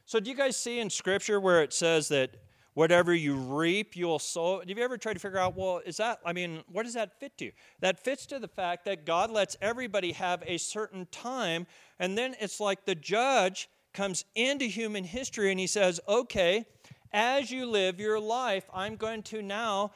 [0.04, 2.30] So, do you guys see in Scripture where it says that
[2.74, 4.60] whatever you reap, you'll sow?
[4.60, 7.18] Have you ever tried to figure out, well, is that, I mean, what does that
[7.20, 7.52] fit to?
[7.80, 11.66] That fits to the fact that God lets everybody have a certain time,
[11.98, 16.66] and then it's like the judge comes into human history and he says, okay,
[17.12, 19.92] as you live your life, I'm going to now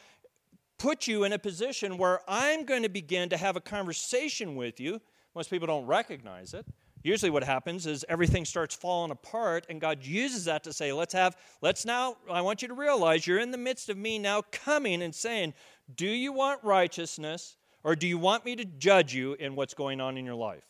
[0.79, 4.79] put you in a position where I'm going to begin to have a conversation with
[4.79, 5.01] you.
[5.35, 6.67] Most people don't recognize it.
[7.03, 11.13] Usually what happens is everything starts falling apart and God uses that to say, "Let's
[11.13, 14.43] have let's now I want you to realize you're in the midst of me now
[14.51, 15.55] coming and saying,
[15.95, 20.01] "Do you want righteousness or do you want me to judge you in what's going
[20.01, 20.65] on in your life?"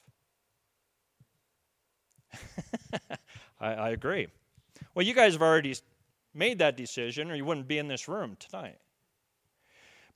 [3.61, 4.29] I, I agree.
[4.95, 5.75] Well, you guys have already
[6.35, 8.79] made that decision or you wouldn't be in this room tonight.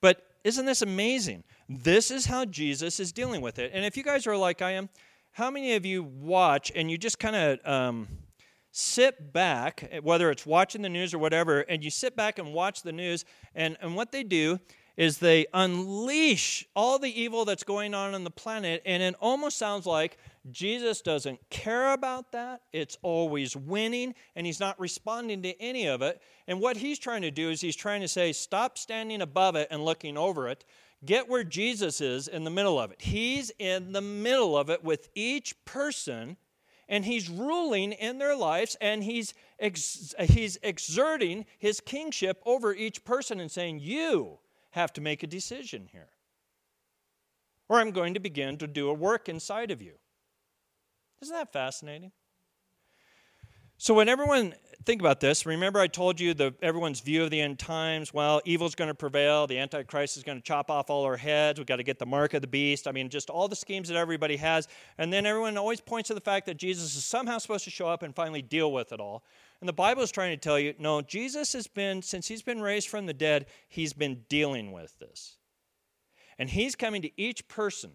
[0.01, 1.45] But isn't this amazing?
[1.69, 3.71] This is how Jesus is dealing with it.
[3.75, 4.89] And if you guys are like I am,
[5.33, 8.09] how many of you watch and you just kind of um,
[8.73, 12.83] sit back, whether it's watching the news or whatever, and you sit back and watch
[12.83, 14.59] the news, and, and what they do
[14.97, 19.57] is they unleash all the evil that's going on on the planet, and it almost
[19.57, 20.19] sounds like
[20.51, 22.63] Jesus doesn't care about that.
[22.73, 26.23] It's always winning, and he's not responding to any of it.
[26.47, 29.69] And what he's trying to do is he's trying to say, stop standing above it
[29.71, 30.65] and looking over it.
[31.05, 33.03] Get where Jesus is in the middle of it.
[33.03, 36.39] He's in the middle of it with each person,
[36.89, 43.05] and he's ruling in their lives, and he's, ex- he's exerting his kingship over each
[43.05, 44.39] person and saying, You
[44.71, 46.09] have to make a decision here.
[47.69, 49.93] Or I'm going to begin to do a work inside of you.
[51.23, 52.13] Isn't that fascinating?
[53.83, 54.55] So when everyone
[54.85, 58.43] think about this, remember I told you the everyone's view of the end times, well,
[58.45, 61.67] evil's going to prevail, the antichrist is going to chop off all our heads, we've
[61.67, 62.87] got to get the mark of the beast.
[62.87, 64.69] I mean, just all the schemes that everybody has.
[64.99, 67.87] And then everyone always points to the fact that Jesus is somehow supposed to show
[67.87, 69.25] up and finally deal with it all.
[69.61, 72.61] And the Bible is trying to tell you, no, Jesus has been since he's been
[72.61, 75.37] raised from the dead, he's been dealing with this.
[76.39, 77.93] And he's coming to each person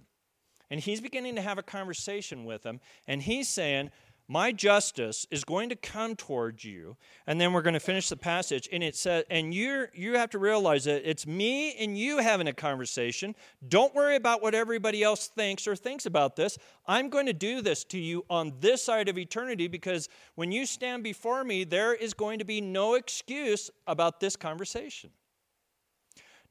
[0.69, 2.79] and he's beginning to have a conversation with them.
[3.07, 3.91] And he's saying,
[4.27, 6.97] My justice is going to come towards you.
[7.27, 8.67] And then we're going to finish the passage.
[8.71, 12.47] And it says, And you you have to realize that it's me and you having
[12.47, 13.35] a conversation.
[13.67, 16.57] Don't worry about what everybody else thinks or thinks about this.
[16.87, 20.65] I'm going to do this to you on this side of eternity because when you
[20.65, 25.11] stand before me, there is going to be no excuse about this conversation.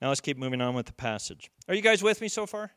[0.00, 1.50] Now let's keep moving on with the passage.
[1.68, 2.72] Are you guys with me so far?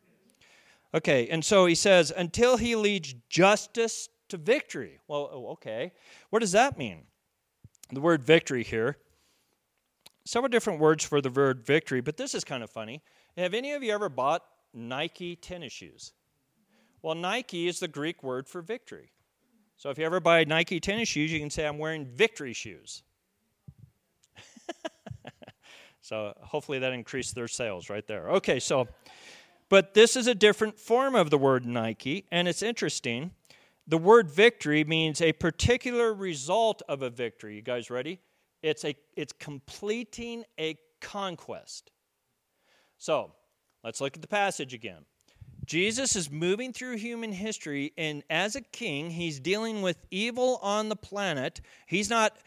[0.93, 4.99] Okay, and so he says, until he leads justice to victory.
[5.07, 5.91] Well, oh, okay.
[6.29, 7.03] What does that mean?
[7.91, 8.97] The word victory here,
[10.25, 13.01] several different words for the word victory, but this is kind of funny.
[13.37, 16.13] Have any of you ever bought Nike tennis shoes?
[17.01, 19.11] Well, Nike is the Greek word for victory.
[19.77, 23.03] So if you ever buy Nike tennis shoes, you can say, I'm wearing victory shoes.
[26.01, 28.29] so hopefully that increased their sales right there.
[28.31, 28.87] Okay, so.
[29.69, 33.31] But this is a different form of the word Nike, and it's interesting.
[33.87, 37.55] The word victory means a particular result of a victory.
[37.55, 38.19] You guys ready?
[38.61, 41.91] It's a it's completing a conquest.
[42.97, 43.31] So,
[43.83, 45.05] let's look at the passage again.
[45.65, 50.87] Jesus is moving through human history, and as a king, he's dealing with evil on
[50.87, 51.59] the planet.
[51.87, 52.37] He's not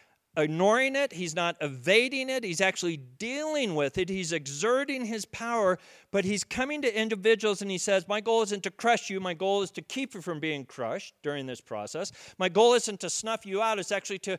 [0.40, 5.78] ignoring it, he's not evading it, he's actually dealing with it, he's exerting his power,
[6.10, 9.34] but he's coming to individuals and he says, My goal isn't to crush you, my
[9.34, 12.12] goal is to keep you from being crushed during this process.
[12.38, 14.38] My goal isn't to snuff you out, it's actually to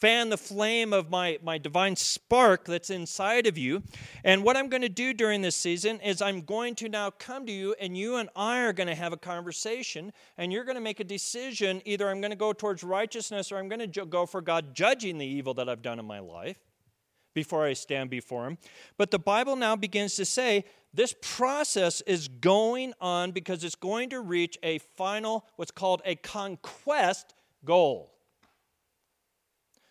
[0.00, 3.82] fan the flame of my, my divine spark that's inside of you.
[4.24, 7.44] And what I'm going to do during this season is I'm going to now come
[7.46, 10.76] to you, and you and I are going to have a conversation, and you're going
[10.76, 11.82] to make a decision.
[11.84, 15.18] Either I'm going to go towards righteousness or I'm going to go for God judging
[15.18, 16.58] the evil that I've done in my life
[17.34, 18.58] before I stand before Him.
[18.96, 24.10] But the Bible now begins to say this process is going on because it's going
[24.10, 27.34] to reach a final, what's called a conquest
[27.64, 28.12] goal.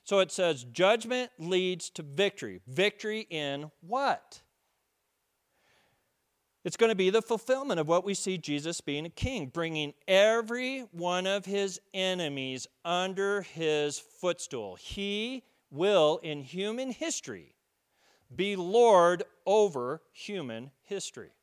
[0.10, 2.62] So it says, judgment leads to victory.
[2.66, 4.42] Victory in what?
[6.66, 9.94] It's going to be the fulfillment of what we see Jesus being a king, bringing
[10.08, 14.78] every one of his enemies under his footstool.
[14.78, 17.54] He will, in human history,
[18.36, 21.34] be Lord over human history.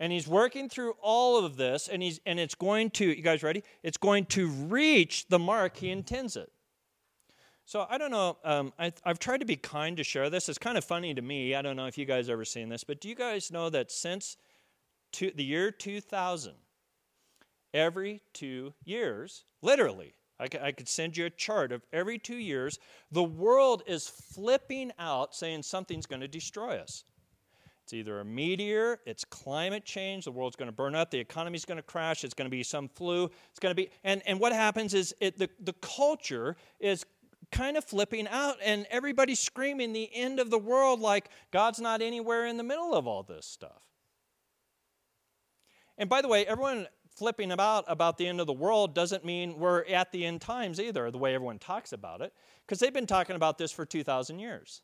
[0.00, 3.42] And he's working through all of this, and, he's, and it's going to, you guys
[3.42, 3.64] ready?
[3.82, 6.50] It's going to reach the mark he intends it.
[7.66, 8.38] So I don't know.
[8.44, 10.48] Um, I, have tried to be kind to share this.
[10.48, 11.56] It's kind of funny to me.
[11.56, 13.90] I don't know if you guys ever seen this, but do you guys know that
[13.90, 14.36] since
[15.18, 16.52] the year 2000,
[17.74, 22.36] every two years, literally, I could, I could send you a chart of every two
[22.36, 22.78] years,
[23.10, 27.02] the world is flipping out saying something's going to destroy us.
[27.86, 31.64] It's either a meteor, it's climate change, the world's going to burn up, the economy's
[31.64, 34.40] going to crash, it's going to be some flu, it's going to be, and, and
[34.40, 37.06] what happens is it, the, the culture is
[37.52, 42.02] kind of flipping out and everybody's screaming the end of the world like God's not
[42.02, 43.82] anywhere in the middle of all this stuff.
[45.98, 49.58] And by the way, everyone flipping about about the end of the world doesn't mean
[49.58, 52.32] we're at the end times either, the way everyone talks about it,
[52.66, 54.82] because they've been talking about this for 2,000 years.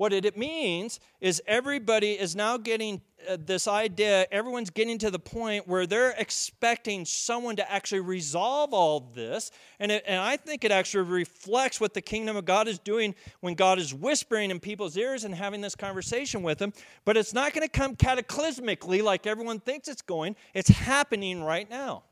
[0.00, 5.18] What it means is everybody is now getting uh, this idea, everyone's getting to the
[5.18, 9.50] point where they're expecting someone to actually resolve all this.
[9.78, 13.14] And, it, and I think it actually reflects what the kingdom of God is doing
[13.40, 16.72] when God is whispering in people's ears and having this conversation with them.
[17.04, 21.68] But it's not going to come cataclysmically like everyone thinks it's going, it's happening right
[21.68, 22.04] now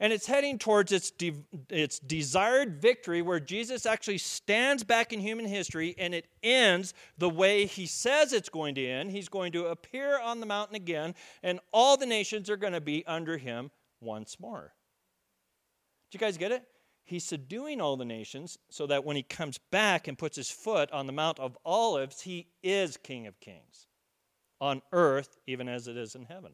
[0.00, 5.20] and it's heading towards its, de- its desired victory where Jesus actually stands back in
[5.20, 9.10] human history and it ends the way he says it's going to end.
[9.10, 12.80] He's going to appear on the mountain again, and all the nations are going to
[12.80, 14.72] be under him once more.
[16.10, 16.64] Do you guys get it?
[17.04, 20.90] He's subduing all the nations so that when he comes back and puts his foot
[20.92, 23.86] on the Mount of Olives, he is King of Kings
[24.60, 26.52] on earth, even as it is in heaven.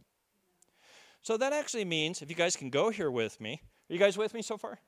[1.27, 3.61] So that actually means, if you guys can go here with me,
[3.91, 4.79] are you guys with me so far?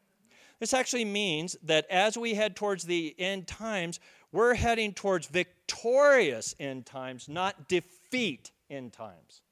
[0.60, 3.98] This actually means that as we head towards the end times,
[4.30, 9.42] we're heading towards victorious end times, not defeat end times.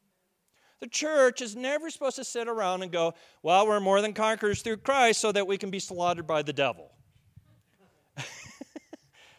[0.79, 4.63] The church is never supposed to sit around and go, well, we're more than conquerors
[4.63, 6.93] through Christ so that we can be slaughtered by the devil.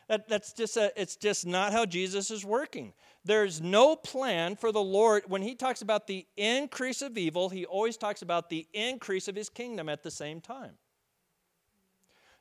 [0.07, 2.93] That, that's just a, it's just not how Jesus is working.
[3.25, 5.23] There's no plan for the Lord.
[5.27, 9.35] When he talks about the increase of evil, he always talks about the increase of
[9.35, 10.73] his kingdom at the same time.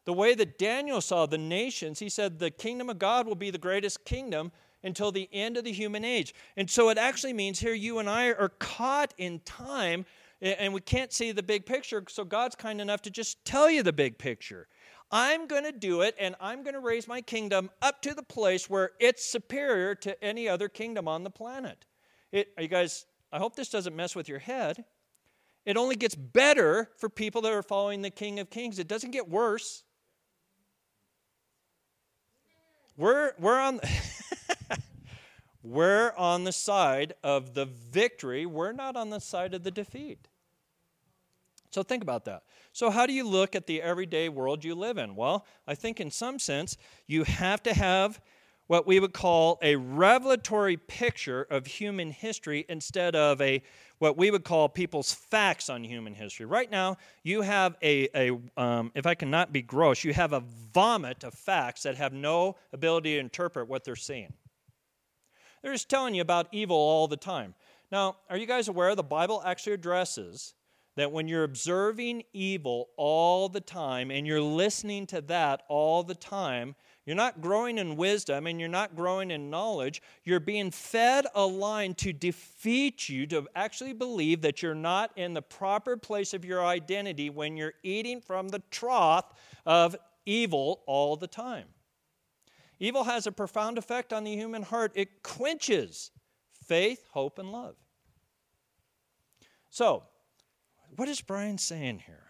[0.05, 3.51] The way that Daniel saw the nations, he said the kingdom of God will be
[3.51, 4.53] the greatest kingdom
[4.85, 6.33] until the end of the human age.
[6.57, 10.07] And so it actually means here you and I are caught in time
[10.41, 12.05] and we can't see the big picture.
[12.09, 14.69] So God's kind enough to just tell you the big picture.
[15.11, 18.23] I'm going to do it and I'm going to raise my kingdom up to the
[18.23, 21.85] place where it's superior to any other kingdom on the planet.
[22.33, 24.85] It, you guys, I hope this doesn't mess with your head.
[25.65, 28.79] It only gets better for people that are following the King of Kings.
[28.79, 29.85] It doesn't get worse.
[32.97, 33.81] We're, we're on
[35.63, 38.47] we're on the side of the victory.
[38.47, 40.29] We're not on the side of the defeat.
[41.77, 42.45] So think about that.
[42.73, 45.15] So, how do you look at the everyday world you live in?
[45.15, 48.19] Well, I think in some sense, you have to have
[48.67, 53.63] what we would call a revelatory picture of human history instead of a
[53.99, 56.47] what we would call people's facts on human history.
[56.47, 60.43] Right now, you have a, a um, if I cannot be gross, you have a
[60.73, 64.33] vomit of facts that have no ability to interpret what they're seeing.
[65.63, 67.55] They're just telling you about evil all the time.
[67.93, 70.55] Now, are you guys aware the Bible actually addresses
[70.97, 76.15] that when you're observing evil all the time and you're listening to that all the
[76.15, 76.75] time,
[77.05, 80.03] you're not growing in wisdom and you're not growing in knowledge.
[80.25, 85.33] You're being fed a line to defeat you, to actually believe that you're not in
[85.33, 89.33] the proper place of your identity when you're eating from the trough
[89.65, 89.95] of
[90.25, 91.67] evil all the time.
[92.81, 94.93] Evil has a profound effect on the human heart.
[94.95, 96.11] It quenches
[96.67, 97.77] faith, hope, and love.
[99.71, 100.05] So,
[100.95, 102.23] what is Brian saying here?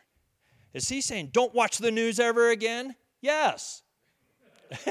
[0.73, 2.95] Is he saying, don't watch the news ever again?
[3.21, 3.83] Yes.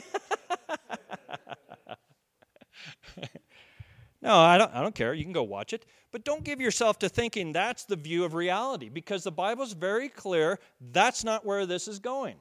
[4.22, 5.13] no, I don't, I don't care.
[5.13, 5.86] You can go watch it.
[6.11, 10.09] But don't give yourself to thinking that's the view of reality because the Bible's very
[10.09, 12.38] clear that's not where this is going.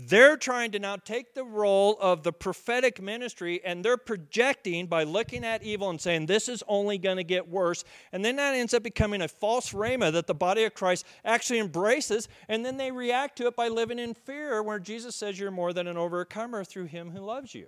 [0.00, 5.02] They're trying to now take the role of the prophetic ministry and they're projecting by
[5.02, 7.82] looking at evil and saying this is only going to get worse.
[8.12, 11.58] And then that ends up becoming a false rhema that the body of Christ actually
[11.58, 12.28] embraces.
[12.48, 15.72] And then they react to it by living in fear, where Jesus says you're more
[15.72, 17.66] than an overcomer through him who loves you.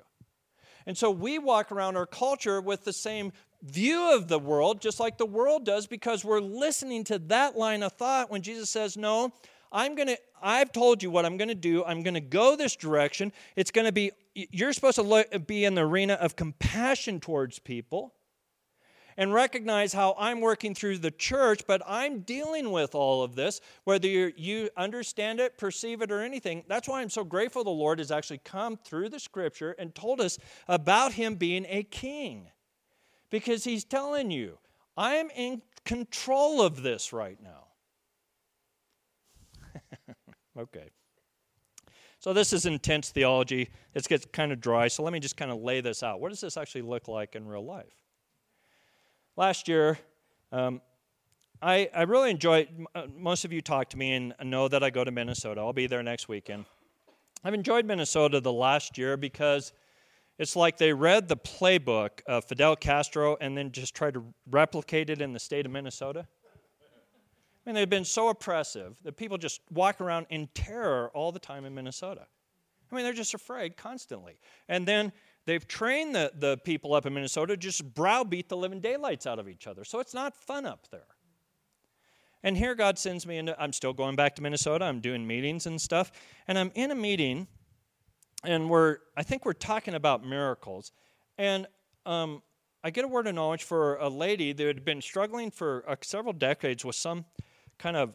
[0.87, 5.01] And so we walk around our culture with the same view of the world, just
[5.01, 8.97] like the world does, because we're listening to that line of thought when Jesus says,
[8.97, 9.33] No,
[9.73, 11.85] I'm going to, I've told you what I'm going to do.
[11.85, 13.33] I'm going to go this direction.
[13.57, 17.59] It's going to be, you're supposed to look, be in the arena of compassion towards
[17.59, 18.15] people
[19.17, 23.61] and recognize how I'm working through the church, but I'm dealing with all of this,
[23.85, 26.65] whether you understand it, perceive it, or anything.
[26.69, 30.21] That's why I'm so grateful the Lord has actually come through the scripture and told
[30.21, 32.49] us about Him being a king.
[33.31, 34.59] Because He's telling you,
[34.97, 37.70] I'm in control of this right now.
[40.61, 40.91] Okay.
[42.19, 43.71] So this is intense theology.
[43.95, 44.89] It gets kind of dry.
[44.89, 46.21] So let me just kind of lay this out.
[46.21, 47.95] What does this actually look like in real life?
[49.37, 49.99] Last year,
[50.53, 50.83] um,
[51.63, 52.69] I, I really enjoy.
[52.95, 55.61] Uh, most of you talk to me and know that I go to Minnesota.
[55.61, 56.67] I'll be there next weekend.
[57.43, 59.73] I've enjoyed Minnesota the last year because
[60.39, 65.09] it's like they read the playbook of Fidel Castro and then just tried to replicate
[65.09, 66.27] it in the state of Minnesota.
[67.71, 71.65] Mean, they've been so oppressive that people just walk around in terror all the time
[71.65, 72.27] in Minnesota.
[72.91, 74.41] I mean, they're just afraid constantly.
[74.69, 75.13] And then
[75.47, 79.39] they've trained the, the people up in Minnesota to just browbeat the living daylights out
[79.39, 79.85] of each other.
[79.85, 81.07] So it's not fun up there.
[82.43, 84.87] And here God sends me into, I'm still going back to Minnesota.
[84.87, 86.11] I'm doing meetings and stuff.
[86.49, 87.47] And I'm in a meeting,
[88.43, 90.91] and we're, I think we're talking about miracles.
[91.39, 91.69] And
[92.05, 92.43] um,
[92.83, 95.95] I get a word of knowledge for a lady that had been struggling for uh,
[96.03, 97.27] several decades with some
[97.81, 98.15] kind of,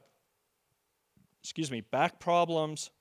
[1.43, 2.91] excuse me, back problems.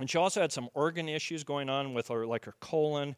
[0.00, 3.14] And she also had some organ issues going on with her, like her colon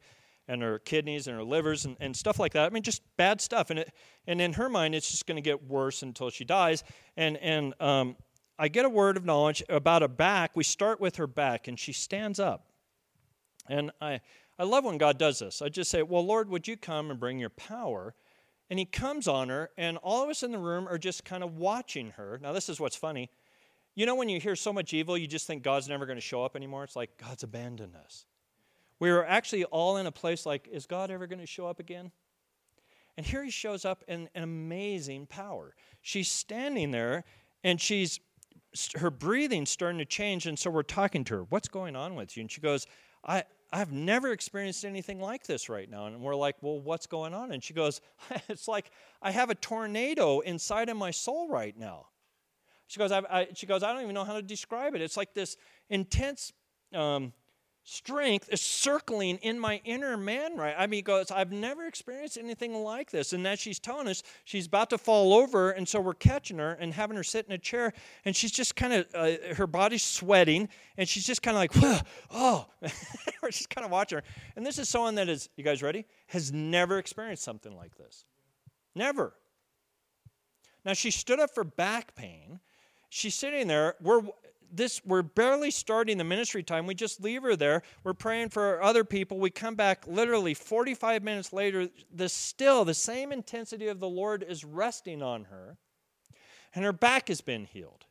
[0.48, 2.66] and her kidneys and her livers and, and stuff like that.
[2.66, 3.70] I mean, just bad stuff.
[3.70, 3.92] And, it,
[4.26, 6.82] and in her mind, it's just going to get worse until she dies.
[7.16, 8.16] And, and um,
[8.58, 10.56] I get a word of knowledge about a back.
[10.56, 12.66] We start with her back, and she stands up.
[13.68, 14.20] And I,
[14.58, 15.62] I love when God does this.
[15.62, 18.14] I just say, Well, Lord, would you come and bring your power?
[18.70, 21.42] And he comes on her, and all of us in the room are just kind
[21.42, 22.38] of watching her.
[22.42, 23.30] Now, this is what's funny.
[23.94, 26.22] You know, when you hear so much evil, you just think God's never going to
[26.22, 26.84] show up anymore?
[26.84, 28.26] It's like God's abandoned us.
[29.00, 31.80] We were actually all in a place like, is God ever going to show up
[31.80, 32.10] again?
[33.16, 35.74] And here he shows up in an amazing power.
[36.02, 37.24] She's standing there,
[37.64, 38.20] and she's
[38.96, 41.42] her breathing's starting to change, and so we're talking to her.
[41.44, 42.42] What's going on with you?
[42.42, 42.86] And she goes,
[43.24, 46.06] I, I've never experienced anything like this right now.
[46.06, 47.52] And we're like, Well, what's going on?
[47.52, 48.00] And she goes,
[48.48, 48.90] It's like
[49.20, 52.06] I have a tornado inside of my soul right now.
[52.86, 55.02] She goes, I, I she goes, I don't even know how to describe it.
[55.02, 55.56] It's like this
[55.90, 56.52] intense
[56.94, 57.32] um,
[57.88, 60.74] strength is circling in my inner man right?
[60.76, 63.32] I mean goes i've never experienced anything like this.
[63.32, 66.72] And that she's telling us she's about to fall over and so we're catching her
[66.72, 70.02] and having her sit in a chair and she's just kind of uh, her body's
[70.02, 70.68] sweating
[70.98, 72.66] and she's just kind of like oh.
[73.42, 74.24] We're just kind of watching her.
[74.56, 76.04] And this is someone that is you guys ready?
[76.28, 78.24] Has never experienced something like this.
[78.94, 79.32] Never.
[80.84, 82.60] Now she stood up for back pain.
[83.08, 83.94] She's sitting there.
[84.00, 84.22] We're
[84.72, 86.86] this we're barely starting the ministry time.
[86.86, 87.82] We just leave her there.
[88.04, 89.38] We're praying for other people.
[89.38, 94.44] We come back literally 45 minutes later the still the same intensity of the lord
[94.46, 95.76] is resting on her
[96.74, 98.04] and her back has been healed.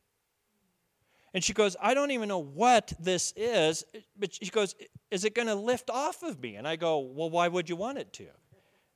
[1.34, 3.84] And she goes i don't even know what this is
[4.18, 4.74] but she goes
[5.10, 6.56] is it going to lift off of me?
[6.56, 8.26] And i go well why would you want it to?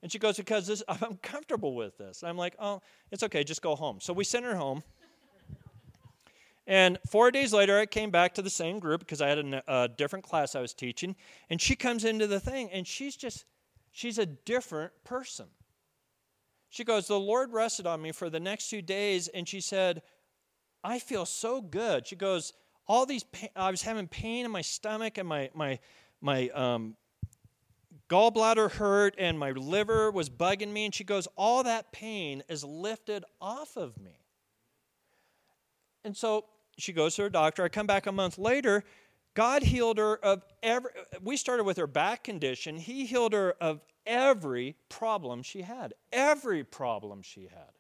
[0.02, 2.22] And she goes because this, i'm comfortable with this.
[2.24, 3.44] I'm like oh it's okay.
[3.44, 3.98] Just go home.
[4.00, 4.82] So we send her home
[6.66, 9.62] and four days later, I came back to the same group because I had a,
[9.66, 11.16] a, different class I was teaching.
[11.50, 13.44] And she comes into the thing, and she's just,
[13.90, 15.46] she's a different person.
[16.68, 20.02] She goes, The Lord rested on me for the next two days, and she said,
[20.84, 22.06] I feel so good.
[22.06, 22.52] She goes,
[22.86, 23.24] All these,
[23.56, 25.80] I was having pain in my stomach, and my, my,
[26.20, 26.94] my um,
[28.08, 30.84] gallbladder hurt, and my liver was bugging me.
[30.84, 34.20] And she goes, All that pain is lifted off of me.
[36.04, 36.46] And so
[36.78, 37.64] she goes to her doctor.
[37.64, 38.84] I come back a month later.
[39.34, 40.90] God healed her of every,
[41.22, 42.76] we started with her back condition.
[42.76, 45.94] He healed her of every problem she had.
[46.12, 47.72] Every problem she had.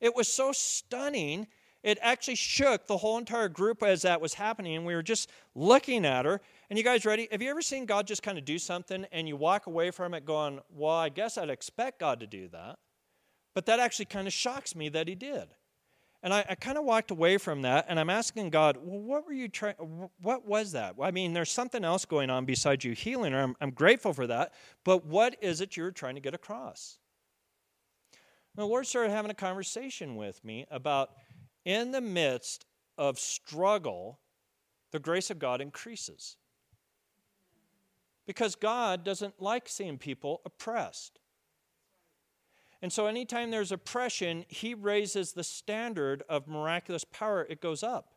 [0.00, 1.46] It was so stunning.
[1.82, 4.76] It actually shook the whole entire group as that was happening.
[4.76, 6.40] And we were just looking at her.
[6.70, 7.28] And you guys ready?
[7.30, 10.12] Have you ever seen God just kind of do something and you walk away from
[10.14, 12.78] it going, Well, I guess I'd expect God to do that.
[13.54, 15.48] But that actually kind of shocks me that He did.
[16.24, 19.26] And I, I kind of walked away from that, and I'm asking God, well, what
[19.26, 19.74] were you trying?
[20.22, 20.94] What was that?
[21.00, 23.42] I mean, there's something else going on besides you healing her.
[23.42, 24.54] I'm, I'm grateful for that,
[24.84, 26.98] but what is it you're trying to get across?
[28.56, 31.10] And the Lord started having a conversation with me about
[31.66, 32.64] in the midst
[32.96, 34.18] of struggle,
[34.92, 36.38] the grace of God increases.
[38.26, 41.20] Because God doesn't like seeing people oppressed.
[42.84, 48.12] And so, anytime there's oppression, he raises the standard of miraculous power, it goes up.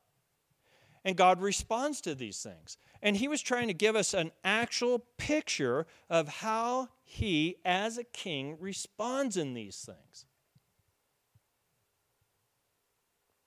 [1.05, 2.77] And God responds to these things.
[3.01, 8.03] And he was trying to give us an actual picture of how he, as a
[8.03, 10.25] king, responds in these things.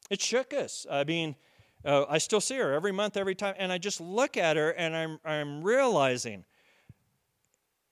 [0.09, 0.87] It shook us.
[0.91, 1.37] I mean,
[1.85, 4.71] uh, I still see her every month, every time, and I just look at her
[4.71, 6.47] and I'm, I'm realizing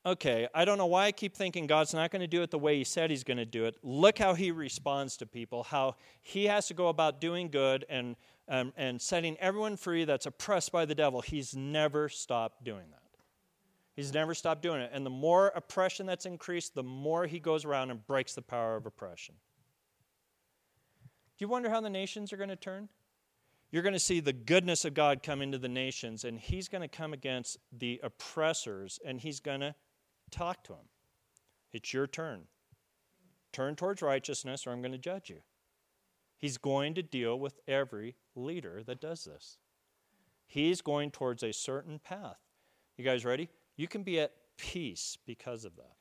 [0.05, 2.59] okay, I don't know why I keep thinking God's not going to do it the
[2.59, 3.77] way He said He's going to do it.
[3.83, 8.17] Look how He responds to people, how He has to go about doing good and,
[8.49, 11.21] um, and setting everyone free that's oppressed by the devil.
[11.21, 13.03] He's never stopped doing that.
[13.97, 14.91] He's never stopped doing it.
[14.93, 18.77] And the more oppression that's increased, the more He goes around and breaks the power
[18.77, 19.35] of oppression.
[21.37, 22.89] Do you wonder how the nations are going to turn?
[23.71, 26.83] You're going to see the goodness of God come into the nations, and He's going
[26.83, 29.75] to come against the oppressors, and He's going to
[30.31, 30.89] Talk to him.
[31.73, 32.43] It's your turn.
[33.53, 35.41] Turn towards righteousness, or I'm going to judge you.
[36.37, 39.59] He's going to deal with every leader that does this.
[40.47, 42.39] He's going towards a certain path.
[42.97, 43.49] You guys ready?
[43.77, 45.97] You can be at peace because of that.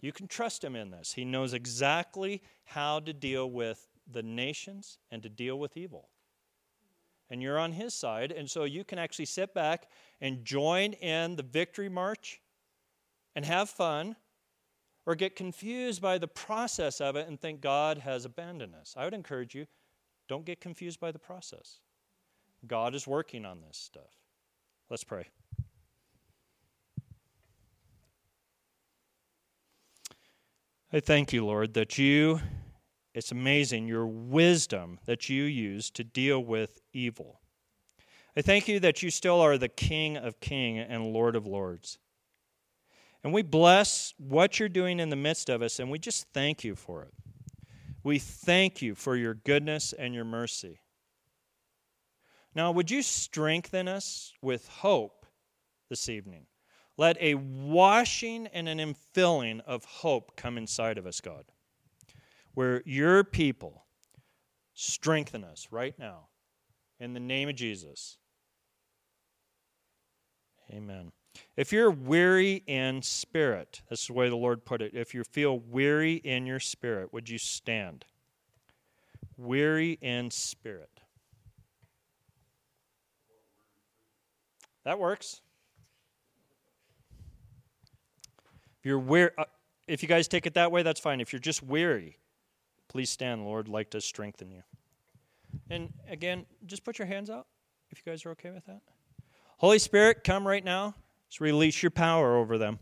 [0.00, 1.14] You can trust him in this.
[1.14, 6.08] He knows exactly how to deal with the nations and to deal with evil.
[7.30, 9.88] And you're on his side, and so you can actually sit back
[10.20, 12.40] and join in the victory march
[13.34, 14.16] and have fun
[15.06, 18.94] or get confused by the process of it and think God has abandoned us.
[18.96, 19.66] I would encourage you
[20.28, 21.80] don't get confused by the process.
[22.66, 24.10] God is working on this stuff.
[24.88, 25.26] Let's pray.
[30.92, 32.40] I thank you, Lord, that you,
[33.14, 37.40] it's amazing your wisdom that you use to deal with evil.
[38.36, 41.98] I thank you that you still are the King of King and Lord of lords.
[43.24, 46.62] And we bless what you're doing in the midst of us, and we just thank
[46.62, 47.14] you for it.
[48.02, 50.80] We thank you for your goodness and your mercy.
[52.54, 55.24] Now, would you strengthen us with hope
[55.88, 56.46] this evening?
[56.98, 61.46] Let a washing and an infilling of hope come inside of us, God,
[62.52, 63.86] where your people
[64.74, 66.28] strengthen us right now.
[67.00, 68.18] In the name of Jesus.
[70.70, 71.10] Amen.
[71.56, 74.92] If you're weary in spirit, that's the way the Lord put it.
[74.94, 78.04] If you feel weary in your spirit, would you stand?
[79.36, 81.00] Weary in spirit.
[84.84, 85.40] That works.
[88.78, 89.44] If you're weary, uh,
[89.88, 91.20] if you guys take it that way, that's fine.
[91.20, 92.18] If you're just weary,
[92.88, 93.44] please stand.
[93.44, 94.62] Lord like to strengthen you.
[95.70, 97.46] And again, just put your hands out
[97.90, 98.82] if you guys are okay with that.
[99.58, 100.94] Holy Spirit, come right now.
[101.34, 102.78] Just release your power over them.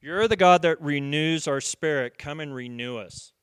[0.00, 2.16] You're the God that renews our spirit.
[2.16, 3.34] Come and renew us.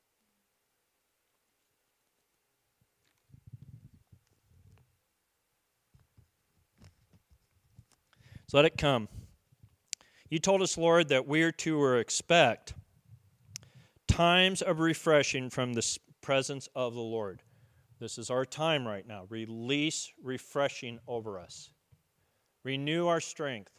[8.48, 9.06] So let it come.
[10.28, 12.74] You told us, Lord, that we are to expect
[14.08, 17.42] times of refreshing from the presence of the Lord.
[18.00, 19.26] This is our time right now.
[19.28, 21.70] Release refreshing over us.
[22.64, 23.72] Renew our strength.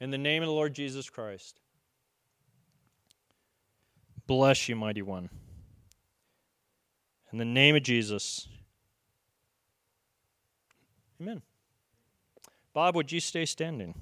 [0.00, 1.60] In the name of the Lord Jesus Christ.
[4.26, 5.28] Bless you, mighty one.
[7.32, 8.48] In the name of Jesus.
[11.20, 11.42] Amen.
[12.72, 13.94] Bob, would you stay standing?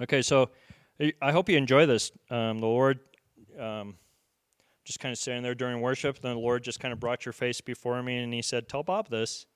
[0.00, 0.50] Okay, so
[1.20, 2.10] I hope you enjoy this.
[2.30, 3.00] Um, the Lord
[3.58, 3.96] um,
[4.84, 7.32] just kind of standing there during worship, then the Lord just kind of brought your
[7.32, 9.46] face before me and he said, Tell Bob this.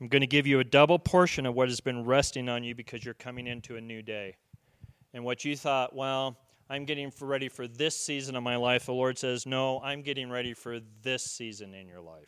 [0.00, 2.74] I'm going to give you a double portion of what has been resting on you
[2.74, 4.36] because you're coming into a new day.
[5.14, 6.36] And what you thought, well,
[6.68, 10.28] I'm getting ready for this season of my life, the Lord says, no, I'm getting
[10.28, 12.26] ready for this season in your life.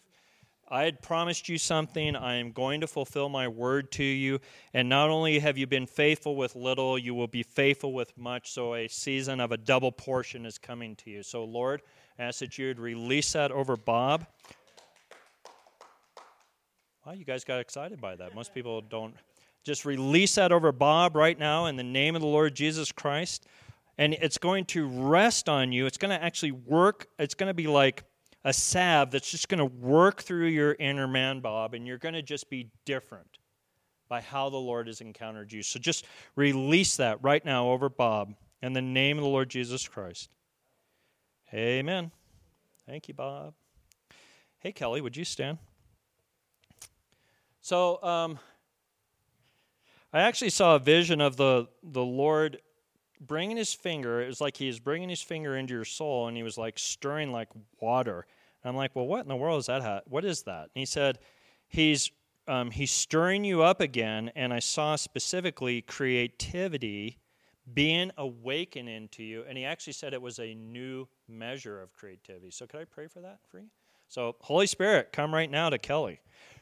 [0.70, 2.14] I had promised you something.
[2.14, 4.40] I am going to fulfill my word to you.
[4.72, 8.50] And not only have you been faithful with little, you will be faithful with much.
[8.52, 11.22] So a season of a double portion is coming to you.
[11.22, 11.82] So, Lord,
[12.18, 14.26] I ask that you would release that over Bob.
[17.08, 18.34] Wow, you guys got excited by that.
[18.34, 19.14] Most people don't.
[19.64, 23.46] Just release that over Bob right now in the name of the Lord Jesus Christ.
[23.96, 25.86] And it's going to rest on you.
[25.86, 27.08] It's going to actually work.
[27.18, 28.04] It's going to be like
[28.44, 32.12] a salve that's just going to work through your inner man, Bob, and you're going
[32.12, 33.38] to just be different
[34.10, 35.62] by how the Lord has encountered you.
[35.62, 36.04] So just
[36.36, 40.28] release that right now over Bob in the name of the Lord Jesus Christ.
[41.54, 42.10] Amen.
[42.84, 43.54] Thank you, Bob.
[44.58, 45.56] Hey, Kelly, would you stand?
[47.60, 48.38] So, um,
[50.12, 52.60] I actually saw a vision of the, the Lord
[53.20, 54.22] bringing his finger.
[54.22, 56.78] It was like he was bringing his finger into your soul and he was like
[56.78, 57.48] stirring like
[57.80, 58.26] water.
[58.62, 60.04] And I'm like, well, what in the world is that?
[60.06, 60.62] What is that?
[60.62, 61.18] And he said,
[61.68, 62.10] he's,
[62.46, 64.30] um, he's stirring you up again.
[64.34, 67.18] And I saw specifically creativity
[67.74, 69.44] being awakened into you.
[69.46, 72.50] And he actually said it was a new measure of creativity.
[72.50, 73.66] So could I pray for that for you?
[74.08, 76.20] So, Holy Spirit, come right now to Kelly.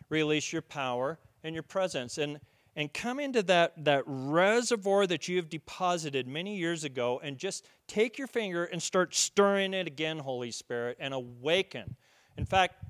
[0.08, 2.18] Release your power and your presence.
[2.18, 2.40] And
[2.78, 7.66] and come into that, that reservoir that you have deposited many years ago and just
[7.88, 11.96] take your finger and start stirring it again, Holy Spirit, and awaken.
[12.36, 12.84] In fact,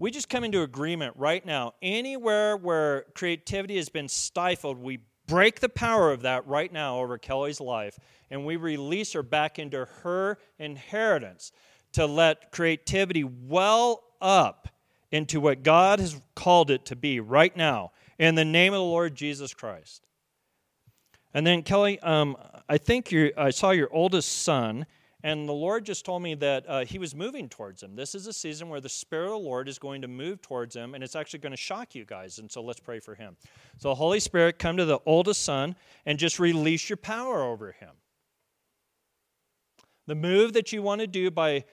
[0.00, 1.74] we just come into agreement right now.
[1.80, 4.98] Anywhere where creativity has been stifled, we
[5.28, 8.00] break the power of that right now over Kelly's life
[8.32, 11.52] and we release her back into her inheritance
[11.92, 14.68] to let creativity well up
[15.12, 18.84] into what God has called it to be right now in the name of the
[18.84, 20.06] Lord Jesus Christ.
[21.32, 22.36] And then, Kelly, um,
[22.68, 24.84] I think I saw your oldest son,
[25.22, 27.94] and the Lord just told me that uh, he was moving towards him.
[27.94, 30.74] This is a season where the Spirit of the Lord is going to move towards
[30.74, 32.38] him, and it's actually going to shock you guys.
[32.38, 33.36] And so let's pray for him.
[33.78, 37.90] So, Holy Spirit, come to the oldest son and just release your power over him.
[40.06, 41.64] The move that you want to do by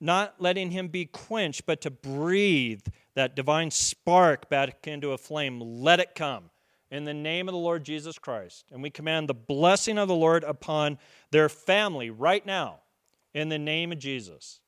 [0.00, 5.60] not letting him be quenched, but to breathe that divine spark back into a flame.
[5.60, 6.50] Let it come
[6.90, 8.66] in the name of the Lord Jesus Christ.
[8.72, 10.98] And we command the blessing of the Lord upon
[11.30, 12.80] their family right now
[13.34, 14.60] in the name of Jesus.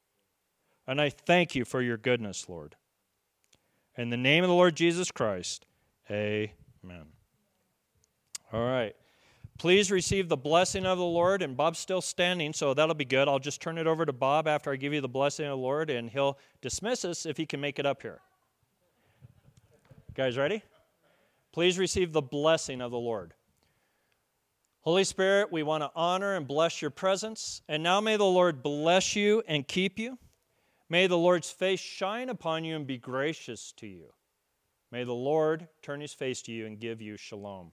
[0.87, 2.77] And I thank you for your goodness, Lord.
[3.97, 5.67] In the name of the Lord Jesus Christ,
[6.11, 7.07] amen.
[8.53, 8.95] All right.
[9.59, 11.43] Please receive the blessing of the Lord.
[11.43, 13.29] And Bob's still standing, so that'll be good.
[13.29, 15.57] I'll just turn it over to Bob after I give you the blessing of the
[15.57, 18.21] Lord, and he'll dismiss us if he can make it up here.
[20.15, 20.63] Guys, ready?
[21.53, 23.35] Please receive the blessing of the Lord.
[24.81, 27.63] Holy Spirit, we want to honor and bless your presence.
[27.69, 30.19] And now may the Lord bless you and keep you.
[30.89, 34.13] May the Lord's face shine upon you and be gracious to you.
[34.91, 37.73] May the Lord turn his face to you and give you shalom.